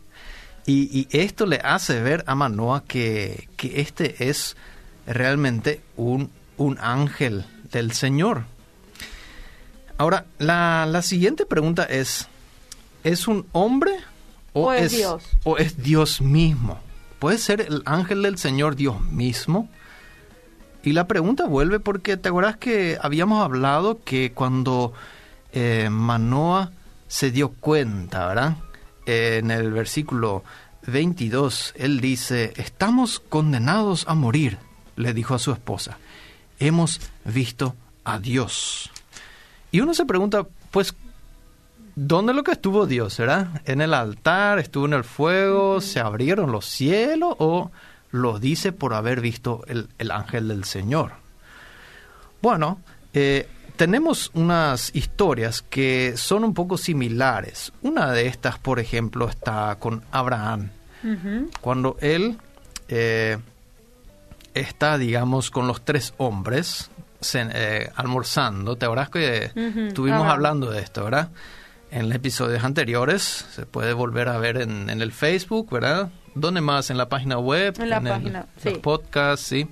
Y, 0.67 1.09
y 1.11 1.19
esto 1.19 1.47
le 1.47 1.57
hace 1.57 2.03
ver 2.03 2.23
a 2.27 2.35
Manoa 2.35 2.85
que, 2.85 3.49
que 3.57 3.81
este 3.81 4.29
es 4.29 4.57
realmente 5.07 5.81
un, 5.97 6.31
un 6.59 6.79
ángel 6.81 7.45
del 7.73 7.93
Señor. 7.93 8.45
Ahora, 9.97 10.27
la, 10.39 10.87
la 10.89 11.03
siguiente 11.03 11.47
pregunta 11.47 11.85
es, 11.85 12.29
¿es 13.05 13.27
un 13.29 13.47
hombre 13.53 13.93
O 14.53 14.73
es 14.73 14.93
Dios. 14.93 15.25
o 15.45 15.59
es 15.59 15.83
Dios 15.83 16.21
mismo? 16.21 16.79
¿Puede 17.19 17.39
ser 17.39 17.61
el 17.61 17.83
ángel 17.85 18.23
del 18.23 18.39
Señor 18.39 18.77
Dios 18.77 19.01
mismo? 19.03 19.69
Y 20.83 20.93
la 20.93 21.07
pregunta 21.07 21.47
vuelve 21.47 21.81
porque 21.81 22.17
te 22.17 22.29
acuerdas 22.29 22.57
que 22.57 22.99
habíamos 23.01 23.45
hablado 23.45 24.03
que 24.05 24.33
cuando 24.33 24.93
eh, 25.53 25.89
Manoa 25.91 26.71
se 27.07 27.31
dio 27.31 27.51
cuenta, 27.51 28.27
¿verdad? 28.27 28.57
en 29.07 29.51
el 29.51 29.73
versículo 29.73 30.45
22, 30.87 31.75
él 31.77 32.01
dice, 32.01 32.53
estamos 32.57 33.21
condenados 33.21 34.05
a 34.09 34.15
morir, 34.15 34.59
le 34.97 35.13
dijo 35.13 35.35
a 35.35 35.39
su 35.39 35.53
esposa. 35.53 35.99
Hemos 36.59 37.01
visto 37.25 37.75
a 38.05 38.19
Dios. 38.19 38.91
Y 39.73 39.81
uno 39.81 39.95
se 39.95 40.05
pregunta, 40.05 40.47
pues, 40.71 40.95
¿dónde 41.97 42.35
lo 42.35 42.45
que 42.45 42.53
estuvo 42.53 42.87
Dios? 42.87 43.17
¿Verdad? 43.19 43.63
¿En 43.65 43.81
el 43.81 43.95
altar? 43.95 44.59
¿Estuvo 44.59 44.87
en 44.87 44.95
el 44.95 45.05
fuego? 45.05 45.81
¿Se 45.81 46.01
abrieron 46.01 46.53
los 46.53 46.67
cielos? 46.67 47.35
¿O 47.39 47.71
lo 48.11 48.39
dice 48.39 48.73
por 48.73 48.95
haber 48.95 49.21
visto 49.21 49.63
el, 49.67 49.89
el 49.99 50.11
ángel 50.11 50.49
del 50.49 50.65
Señor? 50.65 51.13
Bueno, 52.43 52.81
eh, 53.13 53.49
tenemos 53.77 54.31
unas 54.35 54.95
historias 54.95 55.63
que 55.63 56.15
son 56.17 56.45
un 56.45 56.55
poco 56.55 56.77
similares. 56.77 57.73
Una 57.83 58.13
de 58.13 58.27
estas, 58.27 58.59
por 58.59 58.79
ejemplo, 58.79 59.29
está 59.29 59.77
con 59.79 60.03
Abraham. 60.11 60.69
Cuando 61.63 61.97
él 62.03 62.37
eh, 62.89 63.39
está, 64.53 64.99
digamos, 64.99 65.51
con 65.51 65.67
los 65.67 65.83
tres 65.83 66.13
hombres 66.19 66.91
eh, 67.33 67.91
almorzando, 67.97 68.77
¿te 68.77 68.85
acuerdas 68.85 69.09
que 69.09 69.51
estuvimos 69.89 70.27
hablando 70.27 70.71
de 70.71 70.83
esto, 70.83 71.05
verdad? 71.05 71.31
En 71.91 72.09
los 72.09 72.17
episodios 72.17 72.63
anteriores, 72.65 73.47
se 73.51 73.65
puede 73.65 73.95
volver 73.95 74.29
a 74.29 74.37
ver 74.37 74.59
en, 74.59 74.91
el 74.91 75.11
Facebook, 75.11 75.71
¿verdad? 75.71 76.11
¿Dónde 76.35 76.61
más? 76.61 76.91
En 76.91 76.99
la 76.99 77.09
página 77.09 77.39
web, 77.39 77.75
en 77.81 77.91
la 77.91 78.01
página, 78.01 78.47
sí. 78.57 78.71
los 78.71 78.79
podcasts, 78.79 79.47
sí 79.47 79.69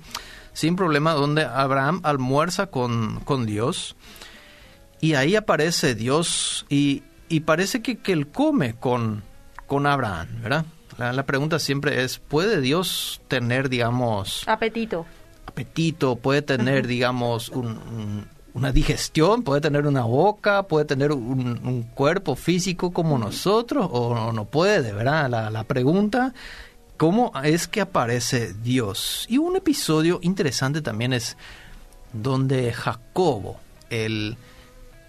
sin 0.59 0.75
problema, 0.75 1.13
donde 1.13 1.45
Abraham 1.45 2.01
almuerza 2.03 2.67
con, 2.67 3.21
con 3.21 3.45
Dios 3.45 3.95
y 4.99 5.13
ahí 5.13 5.37
aparece 5.37 5.95
Dios 5.95 6.65
y, 6.67 7.03
y 7.29 7.41
parece 7.41 7.81
que, 7.81 7.99
que, 7.99 8.11
él 8.11 8.27
come 8.27 8.75
con, 8.75 9.23
con 9.67 9.87
Abraham, 9.87 10.27
¿verdad? 10.41 10.65
La, 10.97 11.25
pregunta 11.25 11.59
siempre 11.59 12.03
es, 12.03 12.19
¿puede 12.19 12.59
Dios 12.59 13.21
tener, 13.29 13.69
digamos... 13.69 14.45
Apetito. 14.47 15.05
Apetito, 15.45 16.17
puede 16.17 16.41
tener, 16.41 16.87
digamos, 16.87 17.49
una 18.53 18.71
digestión, 18.71 19.43
puede 19.43 19.61
tener 19.61 19.85
una 19.85 20.03
boca, 20.03 20.63
puede 20.63 20.85
tener 20.85 21.11
un, 21.11 21.83
cuerpo 21.93 22.35
físico 22.35 22.91
como 22.91 23.17
nosotros 23.17 23.87
o 23.91 24.31
no, 24.31 24.45
puede, 24.45 24.91
¿verdad? 24.93 25.29
La, 25.29 25.49
la 25.49 25.63
pregunta 25.63 26.33
cómo 26.99 27.31
es 27.43 27.67
que 27.67 27.79
aparece 27.79 28.53
Dios. 28.53 29.25
Y 29.29 29.37
un 29.37 29.55
episodio 29.55 30.19
interesante 30.21 30.81
también 30.81 31.13
es 31.13 31.37
donde 32.11 32.73
Jacobo, 32.73 33.57
el, 33.89 34.37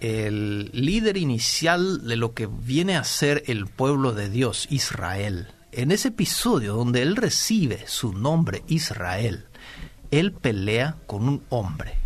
el 0.01 0.71
líder 0.73 1.17
inicial 1.17 2.07
de 2.07 2.17
lo 2.17 2.33
que 2.33 2.47
viene 2.47 2.97
a 2.97 3.05
ser 3.05 3.43
el 3.47 3.67
pueblo 3.67 4.13
de 4.13 4.31
Dios, 4.31 4.69
Israel, 4.71 5.49
en 5.73 5.91
ese 5.91 6.09
episodio 6.09 6.75
donde 6.75 7.03
él 7.03 7.17
recibe 7.17 7.85
su 7.87 8.13
nombre 8.13 8.63
Israel, 8.69 9.47
él 10.11 10.33
pelea 10.33 10.97
con 11.07 11.29
un 11.29 11.43
hombre. 11.49 12.00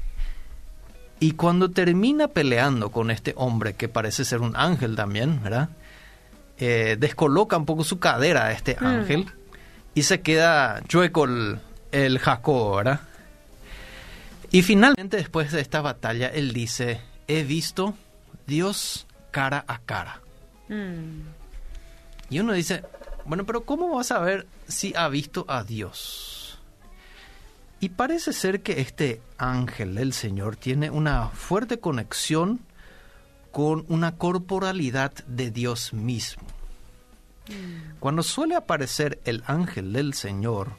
Y 1.25 1.31
cuando 1.31 1.71
termina 1.71 2.29
peleando 2.29 2.91
con 2.91 3.11
este 3.11 3.33
hombre, 3.39 3.73
que 3.73 3.89
parece 3.89 4.27
ser 4.27 4.43
un 4.43 4.55
ángel 4.57 4.95
también, 4.95 5.43
¿verdad? 5.43 5.71
Eh, 6.59 6.99
descoloca 7.01 7.57
un 7.57 7.65
poco 7.65 7.83
su 7.83 7.99
cadera 7.99 8.45
a 8.45 8.53
este 8.53 8.77
mm. 8.79 8.85
ángel 8.85 9.27
y 9.95 10.03
se 10.03 10.21
queda 10.21 10.83
chueco 10.87 11.25
el, 11.25 11.61
el 11.93 12.19
Jacob, 12.19 12.77
¿verdad? 12.77 13.01
Y 14.51 14.61
finalmente, 14.61 15.17
después 15.17 15.51
de 15.51 15.63
esta 15.63 15.81
batalla, 15.81 16.29
él 16.29 16.53
dice, 16.53 17.01
he 17.27 17.43
visto 17.43 17.95
Dios 18.47 19.07
cara 19.31 19.65
a 19.67 19.79
cara. 19.79 20.21
Mm. 20.69 21.23
Y 22.29 22.39
uno 22.41 22.53
dice, 22.53 22.83
bueno, 23.25 23.47
pero 23.47 23.63
¿cómo 23.63 23.97
vas 23.97 24.11
a 24.11 24.19
ver 24.19 24.47
si 24.69 24.93
ha 24.95 25.09
visto 25.09 25.47
a 25.49 25.65
Dios? 25.65 26.34
Y 27.85 27.91
parece 27.91 28.33
ser 28.33 28.63
que 28.63 28.81
este 28.81 29.21
ángel 29.37 29.97
del 29.97 30.15
Señor 30.15 30.57
tiene 30.57 30.89
una 30.89 31.29
fuerte 31.29 31.81
conexión 31.81 32.61
con 33.53 33.85
una 33.91 34.17
corporalidad 34.17 35.13
de 35.27 35.51
Dios 35.51 35.93
mismo. 35.93 36.45
Cuando 38.01 38.23
suele 38.23 38.57
aparecer 38.57 39.21
el 39.27 39.45
ángel 39.47 39.93
del 39.93 40.15
Señor, 40.15 40.71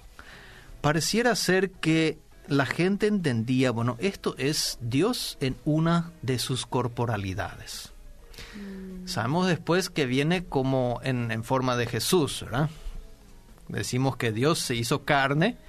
pareciera 0.82 1.36
ser 1.36 1.70
que 1.70 2.18
la 2.48 2.66
gente 2.66 3.06
entendía, 3.06 3.70
bueno, 3.70 3.98
esto 4.00 4.34
es 4.40 4.80
Dios 4.82 5.38
en 5.42 5.58
una 5.64 6.12
de 6.24 6.40
sus 6.40 6.66
corporalidades. 6.66 7.94
Mm. 8.56 9.08
Sabemos 9.08 9.46
después 9.46 9.92
que 9.92 10.08
viene 10.08 10.46
como 10.46 11.02
en, 11.04 11.44
forma 11.44 11.78
de 11.78 11.86
Jesús, 11.86 12.42
¿verdad? 12.42 12.72
Decimos 13.68 14.18
que 14.18 14.32
Dios 14.32 14.58
se 14.58 14.74
hizo 14.74 15.04
carne 15.04 15.60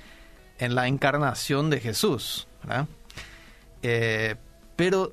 en 0.58 0.74
la 0.74 0.88
encarnación 0.88 1.70
de 1.70 1.80
Jesús. 1.80 2.48
Eh, 3.82 4.36
pero, 4.76 5.12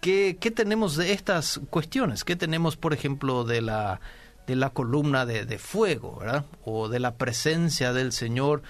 ¿qué, 0.00 0.36
¿qué 0.40 0.50
tenemos 0.50 0.96
de 0.96 1.12
estas 1.12 1.60
cuestiones? 1.70 2.24
¿Qué 2.24 2.36
tenemos, 2.36 2.76
por 2.76 2.92
ejemplo, 2.92 3.44
de 3.44 3.62
la 3.62 4.00
de 4.46 4.56
la 4.56 4.70
columna 4.70 5.26
de, 5.26 5.58
fuego, 5.58 6.18
¿verdad? 6.20 6.44
O 6.64 6.88
de 6.88 7.00
la 7.00 7.16
presencia 7.16 7.92
del 7.92 8.12
Señor 8.12 8.62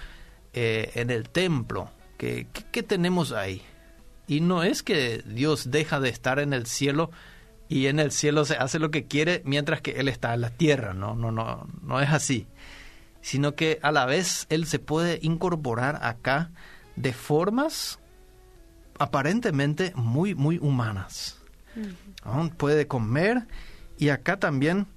eh, 0.53 0.91
en 0.95 1.11
el 1.11 1.29
templo. 1.29 1.91
¿Qué, 2.17 2.47
¿Qué, 2.71 2.81
tenemos 2.81 3.31
ahí? 3.31 3.61
Y 4.27 4.41
no 4.41 4.63
es 4.63 4.81
que 4.81 5.23
Dios 5.25 5.69
deja 5.69 5.99
de 5.99 6.09
estar 6.09 6.39
en 6.39 6.53
el 6.53 6.65
cielo 6.65 7.11
y 7.69 7.87
en 7.87 7.99
el 7.99 8.11
cielo 8.11 8.43
se 8.43 8.55
hace 8.55 8.79
lo 8.79 8.89
que 8.89 9.05
quiere 9.05 9.41
mientras 9.45 9.81
que 9.81 9.91
Él 9.91 10.07
está 10.07 10.33
en 10.33 10.41
la 10.41 10.49
tierra, 10.49 10.93
no, 10.93 11.15
no, 11.15 11.31
no, 11.31 11.67
no 11.83 12.01
es 12.01 12.09
así. 12.09 12.47
Sino 13.21 13.55
que 13.55 13.79
a 13.81 13.91
la 13.91 14.05
vez 14.05 14.45
Él 14.49 14.65
se 14.65 14.79
puede 14.79 15.19
incorporar 15.21 15.99
acá 16.03 16.51
de 16.95 17.13
formas 17.13 17.99
aparentemente 18.99 19.91
muy, 19.95 20.35
muy 20.35 20.57
humanas. 20.57 21.39
Puede 22.57 22.87
comer 22.87 23.45
y 23.97 24.09
acá 24.09 24.37
también 24.37 24.87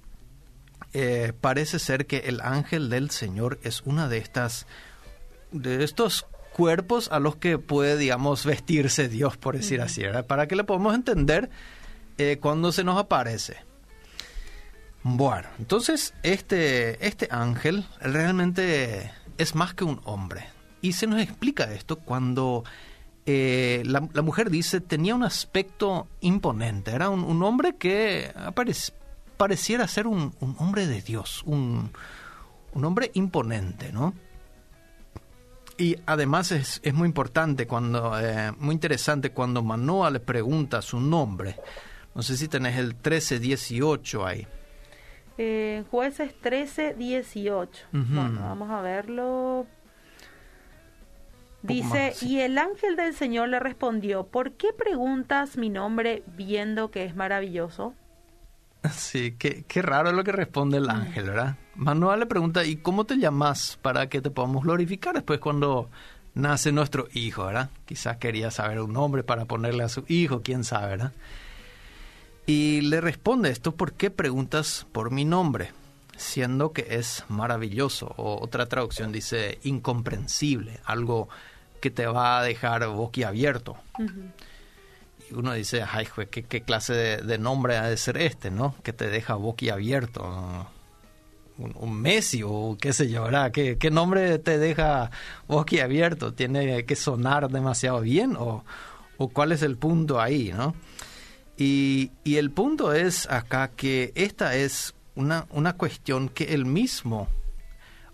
eh, 0.93 1.33
parece 1.39 1.79
ser 1.79 2.07
que 2.07 2.17
el 2.19 2.41
ángel 2.41 2.89
del 2.89 3.11
Señor 3.11 3.59
es 3.63 3.81
una 3.81 4.09
de 4.09 4.17
estas, 4.17 4.65
de 5.51 5.83
estos 5.83 6.25
cuerpos 6.51 7.09
a 7.11 7.19
los 7.19 7.37
que 7.37 7.57
puede, 7.57 7.97
digamos, 7.97 8.45
vestirse 8.45 9.07
Dios, 9.07 9.37
por 9.37 9.55
decir 9.55 9.81
así, 9.81 10.03
Para 10.27 10.47
que 10.47 10.55
le 10.55 10.63
podamos 10.63 10.95
entender 10.95 11.49
eh, 12.17 12.39
cuando 12.41 12.71
se 12.71 12.83
nos 12.83 12.97
aparece. 12.97 13.57
Bueno, 15.03 15.47
entonces 15.57 16.13
este, 16.23 17.05
este 17.05 17.27
ángel 17.31 17.85
realmente 17.99 19.11
es 19.37 19.55
más 19.55 19.73
que 19.73 19.83
un 19.83 20.01
hombre. 20.05 20.45
Y 20.81 20.93
se 20.93 21.07
nos 21.07 21.21
explica 21.21 21.71
esto 21.73 21.97
cuando 21.97 22.63
eh, 23.25 23.83
la, 23.85 24.01
mujer 24.21 24.49
dice 24.49 24.81
tenía 24.81 25.15
un 25.15 25.23
aspecto 25.23 26.07
imponente. 26.21 26.91
Era 26.91 27.09
un, 27.09 27.23
un 27.23 27.41
hombre 27.43 27.75
que 27.77 28.31
aparece, 28.35 28.93
pareciera 29.41 29.87
ser 29.87 30.05
un, 30.05 30.35
hombre 30.59 30.85
de 30.85 31.01
Dios, 31.01 31.41
un, 31.47 31.91
hombre 32.75 33.09
imponente, 33.15 33.91
¿no? 33.91 34.13
Y 35.79 35.95
además 36.05 36.51
es, 36.51 36.79
muy 36.93 37.07
importante 37.07 37.65
cuando, 37.65 38.19
eh, 38.19 38.51
muy 38.59 38.75
interesante 38.75 39.31
cuando 39.31 39.63
Manoa 39.63 40.11
le 40.11 40.19
pregunta 40.19 40.83
su 40.83 40.99
nombre. 40.99 41.55
No 42.13 42.21
sé 42.21 42.37
si 42.37 42.47
tenés 42.47 42.77
el 42.77 42.89
1318 42.89 44.27
ahí. 44.27 44.47
Eh, 45.43 45.85
jueces 45.89 46.35
1318. 46.43 47.87
Bueno, 47.91 48.41
vamos 48.41 48.69
a 48.69 48.79
verlo. 48.81 49.65
Dice, 51.63 52.13
y 52.21 52.41
el 52.41 52.59
ángel 52.59 52.95
del 52.95 53.15
Señor 53.15 53.49
le 53.49 53.59
respondió, 53.59 54.27
¿por 54.27 54.51
qué 54.51 54.67
preguntas 54.71 55.57
mi 55.57 55.69
nombre 55.69 56.21
viendo 56.37 56.91
que 56.91 57.05
es 57.05 57.15
maravilloso? 57.15 57.95
Sí, 58.91 59.35
qué, 59.37 59.63
qué 59.67 59.81
raro 59.81 60.09
es 60.09 60.15
lo 60.15 60.23
que 60.23 60.31
responde 60.31 60.77
el 60.77 60.89
ángel, 60.89 61.25
¿verdad? 61.25 61.55
Manuel 61.75 62.19
le 62.19 62.25
pregunta, 62.27 62.63
¿y 62.63 62.75
cómo 62.77 63.05
te 63.05 63.17
llamas 63.17 63.79
para 63.81 64.09
que 64.09 64.21
te 64.21 64.29
podamos 64.29 64.63
glorificar 64.63 65.15
después 65.15 65.39
cuando 65.39 65.89
nace 66.35 66.71
nuestro 66.71 67.07
hijo, 67.13 67.45
¿verdad? 67.45 67.71
Quizás 67.85 68.17
quería 68.17 68.51
saber 68.51 68.79
un 68.79 68.93
nombre 68.93 69.23
para 69.23 69.45
ponerle 69.45 69.83
a 69.83 69.89
su 69.89 70.03
hijo, 70.07 70.41
quién 70.43 70.63
sabe, 70.63 70.87
¿verdad? 70.89 71.13
Y 72.45 72.81
le 72.81 73.01
responde 73.01 73.49
esto, 73.49 73.73
¿por 73.73 73.93
qué 73.93 74.09
preguntas 74.09 74.85
por 74.91 75.11
mi 75.11 75.25
nombre? 75.25 75.71
Siendo 76.17 76.73
que 76.73 76.87
es 76.89 77.23
maravilloso, 77.29 78.13
o 78.17 78.41
otra 78.41 78.65
traducción 78.65 79.11
dice 79.11 79.59
incomprensible, 79.63 80.79
algo 80.85 81.29
que 81.79 81.89
te 81.89 82.05
va 82.05 82.39
a 82.39 82.43
dejar 82.43 82.87
boquiabierto 82.87 83.77
uno 85.33 85.53
dice, 85.53 85.83
ay, 85.89 86.07
¿qué, 86.29 86.61
clase 86.61 86.93
de, 86.93 87.37
nombre 87.37 87.77
ha 87.77 87.87
de 87.87 87.97
ser 87.97 88.17
este, 88.17 88.51
no? 88.51 88.75
Que 88.83 88.93
te 88.93 89.09
deja 89.09 89.35
boquiabierto. 89.35 90.67
un, 91.57 92.01
Messi 92.01 92.41
o 92.43 92.77
qué 92.79 92.91
yo, 92.91 93.23
¿verdad? 93.23 93.51
¿Qué, 93.51 93.77
¿Qué, 93.77 93.91
nombre 93.91 94.39
te 94.39 94.57
deja 94.57 95.11
abierto? 95.47 96.33
¿Tiene 96.33 96.85
que 96.85 96.95
sonar 96.95 97.49
demasiado 97.49 98.01
bien 98.01 98.35
o, 98.37 98.63
o 99.17 99.29
cuál 99.29 99.51
es 99.51 99.61
el 99.61 99.77
punto 99.77 100.19
ahí, 100.19 100.51
no? 100.55 100.75
Y, 101.63 102.09
y, 102.23 102.37
el 102.37 102.49
punto 102.49 102.91
es 102.91 103.29
acá 103.29 103.67
que 103.67 104.13
esta 104.15 104.55
es 104.55 104.95
una, 105.13 105.45
una 105.51 105.73
cuestión 105.73 106.27
que 106.27 106.55
el 106.55 106.65
mismo 106.65 107.27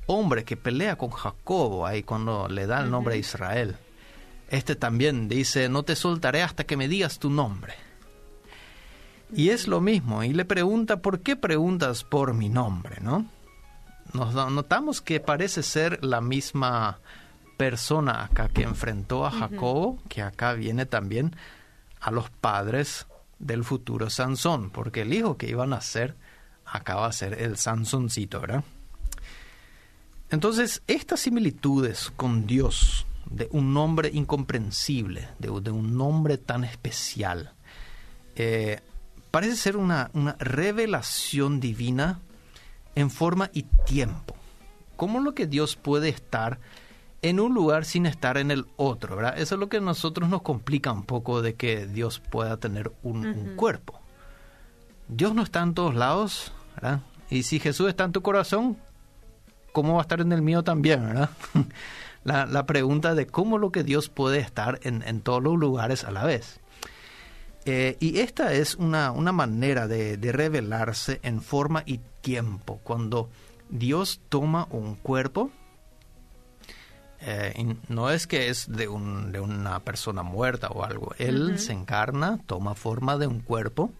hombre 0.05 0.43
que 0.43 0.57
pelea 0.57 0.97
con 0.97 1.11
Jacobo 1.11 1.87
ahí 1.87 2.03
cuando 2.03 2.49
le 2.49 2.67
da 2.67 2.81
el 2.81 2.91
nombre 2.91 3.15
a 3.15 3.17
Israel, 3.17 3.77
este 4.49 4.75
también 4.75 5.29
dice, 5.29 5.69
no 5.69 5.83
te 5.83 5.95
soltaré 5.95 6.43
hasta 6.43 6.65
que 6.65 6.75
me 6.75 6.89
digas 6.89 7.19
tu 7.19 7.29
nombre. 7.29 7.75
Y 9.33 9.47
es 9.51 9.69
lo 9.69 9.79
mismo, 9.79 10.25
y 10.25 10.33
le 10.33 10.43
pregunta, 10.43 10.97
¿por 10.97 11.21
qué 11.21 11.37
preguntas 11.37 12.03
por 12.03 12.33
mi 12.33 12.49
nombre? 12.49 12.97
¿no? 12.99 13.27
Nos 14.11 14.33
notamos 14.33 14.99
que 14.99 15.21
parece 15.21 15.63
ser 15.63 16.03
la 16.03 16.19
misma 16.19 16.99
persona 17.55 18.25
acá 18.25 18.49
que 18.49 18.63
enfrentó 18.63 19.25
a 19.25 19.31
Jacobo, 19.31 19.99
que 20.09 20.21
acá 20.21 20.51
viene 20.51 20.85
también 20.85 21.33
a 22.01 22.11
los 22.11 22.29
padres 22.29 23.07
del 23.39 23.63
futuro 23.63 24.09
Sansón, 24.09 24.69
porque 24.69 25.01
el 25.01 25.13
hijo 25.13 25.37
que 25.37 25.49
iban 25.49 25.73
a 25.73 25.81
ser 25.81 26.15
acaba 26.65 27.07
de 27.07 27.13
ser 27.13 27.41
el 27.41 27.57
Sansoncito, 27.57 28.41
¿verdad? 28.41 28.63
Entonces, 30.29 30.81
estas 30.87 31.21
similitudes 31.21 32.11
con 32.15 32.45
Dios, 32.45 33.05
de 33.29 33.47
un 33.51 33.73
nombre 33.73 34.09
incomprensible, 34.13 35.29
de, 35.39 35.49
un 35.49 35.97
nombre 35.97 36.37
tan 36.37 36.63
especial, 36.63 37.53
eh, 38.35 38.81
parece 39.31 39.55
ser 39.55 39.77
una, 39.77 40.09
una 40.13 40.33
revelación 40.39 41.59
divina 41.59 42.19
en 42.95 43.09
forma 43.09 43.49
y 43.53 43.63
tiempo. 43.85 44.35
¿Cómo 44.97 45.19
lo 45.19 45.33
que 45.33 45.45
Dios 45.45 45.75
puede 45.75 46.09
estar 46.09 46.59
en 47.21 47.39
un 47.39 47.53
lugar 47.53 47.85
sin 47.85 48.05
estar 48.05 48.37
en 48.37 48.51
el 48.51 48.65
otro? 48.75 49.15
¿verdad? 49.15 49.39
Eso 49.39 49.55
es 49.55 49.59
lo 49.59 49.69
que 49.69 49.77
a 49.77 49.81
nosotros 49.81 50.29
nos 50.29 50.41
complica 50.41 50.91
un 50.91 51.03
poco 51.03 51.41
de 51.41 51.55
que 51.55 51.87
Dios 51.87 52.19
pueda 52.19 52.57
tener 52.57 52.91
un, 53.03 53.53
cuerpo. 53.55 53.99
Dios 55.07 55.33
no 55.33 55.41
está 55.41 55.61
en 55.61 55.73
todos 55.73 55.95
lados, 55.95 56.53
¿verdad? 56.75 57.01
Y 57.29 57.43
si 57.43 57.59
Jesús 57.59 57.89
está 57.89 58.03
en 58.03 58.11
tu 58.11 58.21
corazón, 58.21 58.77
¿cómo 59.71 59.93
va 59.93 59.99
a 59.99 60.03
estar 60.03 60.21
en 60.21 60.31
el 60.31 60.41
mío 60.41 60.63
también, 60.63 61.05
verdad? 61.05 61.29
la, 62.23 62.45
la, 62.45 62.65
pregunta 62.65 63.15
de 63.15 63.27
cómo 63.27 63.57
lo 63.57 63.71
que 63.71 63.83
Dios 63.83 64.09
puede 64.09 64.39
estar 64.39 64.79
en, 64.83 65.03
en 65.03 65.21
todos 65.21 65.41
los 65.41 65.57
lugares 65.57 66.03
a 66.03 66.11
la 66.11 66.25
vez. 66.25 66.59
Eh, 67.69 67.97
y 67.99 68.19
esta 68.19 68.53
es 68.53 68.75
una, 68.75 69.11
una 69.11 69.33
manera 69.33 69.89
de, 69.89 70.17
revelarse 70.31 71.19
en 71.21 71.41
forma 71.41 71.83
y 71.85 71.99
tiempo. 72.21 72.79
Cuando 72.81 73.29
Dios 73.69 74.21
toma 74.29 74.69
un 74.71 74.95
cuerpo, 74.95 75.51
eh, 77.21 77.75
no 77.87 78.09
es 78.09 78.27
que 78.27 78.49
es 78.49 78.71
de, 78.71 78.87
un, 78.87 79.31
de, 79.31 79.39
una 79.39 79.79
persona 79.79 80.23
muerta 80.23 80.69
o 80.69 80.83
algo. 80.83 81.13
Él 81.17 81.59
se 81.59 81.73
encarna, 81.73 82.39
toma 82.45 82.75
forma 82.75 83.17
de 83.17 83.27
un 83.27 83.39
cuerpo 83.39 83.91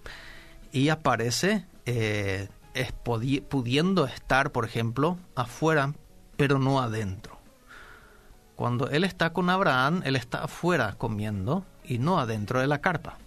y 0.72 0.90
aparece 0.90 1.66
eh, 1.86 2.48
es 2.74 2.92
pudiendo 2.92 4.06
estar, 4.06 4.52
por 4.52 4.66
ejemplo, 4.66 5.18
afuera, 5.36 5.94
pero 6.36 6.60
no 6.60 6.80
adentro. 6.80 7.38
Cuando 8.56 8.90
él 8.90 9.04
está 9.04 9.34
con 9.34 9.50
Abraham, 9.50 10.02
él 10.06 10.16
está 10.16 10.44
afuera 10.44 10.96
comiendo 10.98 11.66
y 11.84 11.98
no 11.98 12.20
adentro 12.20 12.60
de 12.60 12.68
la 12.68 12.82
carpa. 12.82 13.18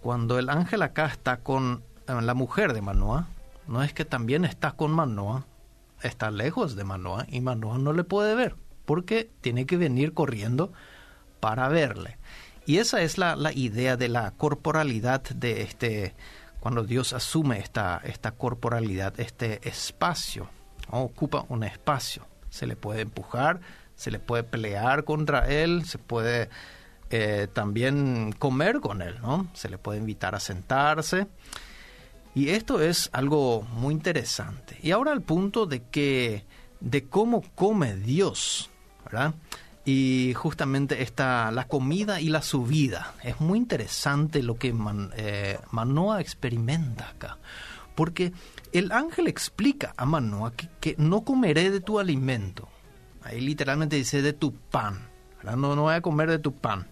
Cuando 0.00 0.38
el 0.38 0.48
ángel 0.48 0.82
acá 0.82 1.06
está 1.06 1.36
con 1.38 1.82
eh, 2.08 2.20
la 2.20 2.34
mujer 2.34 2.72
de 2.72 2.82
Manoa, 2.82 3.28
no 3.66 3.82
es 3.82 3.92
que 3.92 4.04
también 4.04 4.44
está 4.44 4.72
con 4.72 4.90
Manoa, 4.90 5.46
está 6.02 6.30
lejos 6.30 6.76
de 6.76 6.84
Manoa 6.84 7.26
y 7.28 7.40
Manoa 7.40 7.78
no 7.78 7.92
le 7.92 8.04
puede 8.04 8.34
ver, 8.34 8.56
porque 8.84 9.30
tiene 9.40 9.66
que 9.66 9.76
venir 9.76 10.12
corriendo 10.12 10.72
para 11.40 11.68
verle. 11.68 12.18
Y 12.66 12.78
esa 12.78 13.02
es 13.02 13.18
la, 13.18 13.36
idea 13.52 13.96
de 13.96 14.08
la 14.08 14.30
corporalidad 14.32 15.22
de 15.22 15.62
este, 15.62 16.14
cuando 16.60 16.82
Dios 16.84 17.12
asume 17.12 17.58
esta, 17.58 18.00
esta 18.04 18.32
corporalidad, 18.32 19.18
este 19.20 19.66
espacio, 19.68 20.48
ocupa 20.88 21.44
un 21.48 21.64
espacio. 21.64 22.26
Se 22.48 22.66
le 22.66 22.76
puede 22.76 23.02
empujar, 23.02 23.60
se 23.96 24.10
le 24.10 24.18
puede 24.18 24.44
pelear 24.44 25.04
contra 25.04 25.48
él, 25.48 25.84
se 25.84 25.98
puede 25.98 26.48
eh, 27.10 27.48
también 27.52 28.32
comer 28.32 28.80
con 28.80 29.02
él, 29.02 29.18
¿no? 29.20 29.46
Se 29.52 29.68
le 29.68 29.76
puede 29.76 29.98
invitar 29.98 30.34
a 30.34 30.40
sentarse. 30.40 31.26
Y 32.34 32.48
esto 32.48 32.80
es 32.80 33.10
algo 33.12 33.62
muy 33.62 33.94
interesante. 33.94 34.78
Y 34.82 34.90
ahora 34.90 35.12
el 35.12 35.22
punto 35.22 35.66
de 35.66 35.82
que 35.82 36.44
de 36.80 37.04
cómo 37.04 37.42
come 37.54 37.94
Dios. 37.94 38.70
Y 39.84 40.32
justamente 40.34 41.02
esta 41.02 41.50
la 41.52 41.68
comida 41.68 42.20
y 42.20 42.28
la 42.28 42.42
subida. 42.42 43.14
Es 43.22 43.40
muy 43.40 43.58
interesante 43.58 44.42
lo 44.42 44.56
que 44.56 44.74
eh, 45.16 45.58
Manoa 45.70 46.20
experimenta 46.20 47.10
acá. 47.10 47.38
Porque 47.94 48.32
el 48.72 48.90
ángel 48.90 49.28
explica 49.28 49.94
a 49.96 50.04
Manoa 50.04 50.52
que, 50.80 50.96
no 50.98 51.22
comeré 51.22 51.70
de 51.70 51.80
tu 51.80 52.00
alimento. 52.00 52.68
Ahí 53.22 53.40
literalmente 53.40 53.96
dice 53.96 54.22
de 54.22 54.32
tu 54.32 54.52
pan. 54.54 55.08
No, 55.42 55.76
no 55.76 55.82
voy 55.82 55.94
a 55.94 56.00
comer 56.00 56.30
de 56.30 56.38
tu 56.38 56.52
pan. 56.52 56.88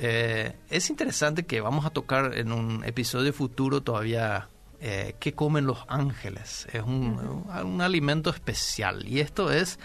Eh, 0.00 0.54
es 0.70 0.90
interesante 0.90 1.44
que 1.44 1.60
vamos 1.60 1.84
a 1.84 1.90
tocar 1.90 2.38
en 2.38 2.52
un 2.52 2.84
episodio 2.84 3.32
futuro 3.32 3.82
todavía 3.82 4.48
eh, 4.80 5.16
qué 5.18 5.34
comen 5.34 5.66
los 5.66 5.84
ángeles. 5.88 6.68
Es 6.72 6.82
un, 6.82 7.80
alimento 7.80 8.30
especial. 8.30 9.06
Y 9.08 9.18
esto 9.18 9.50
es, 9.50 9.80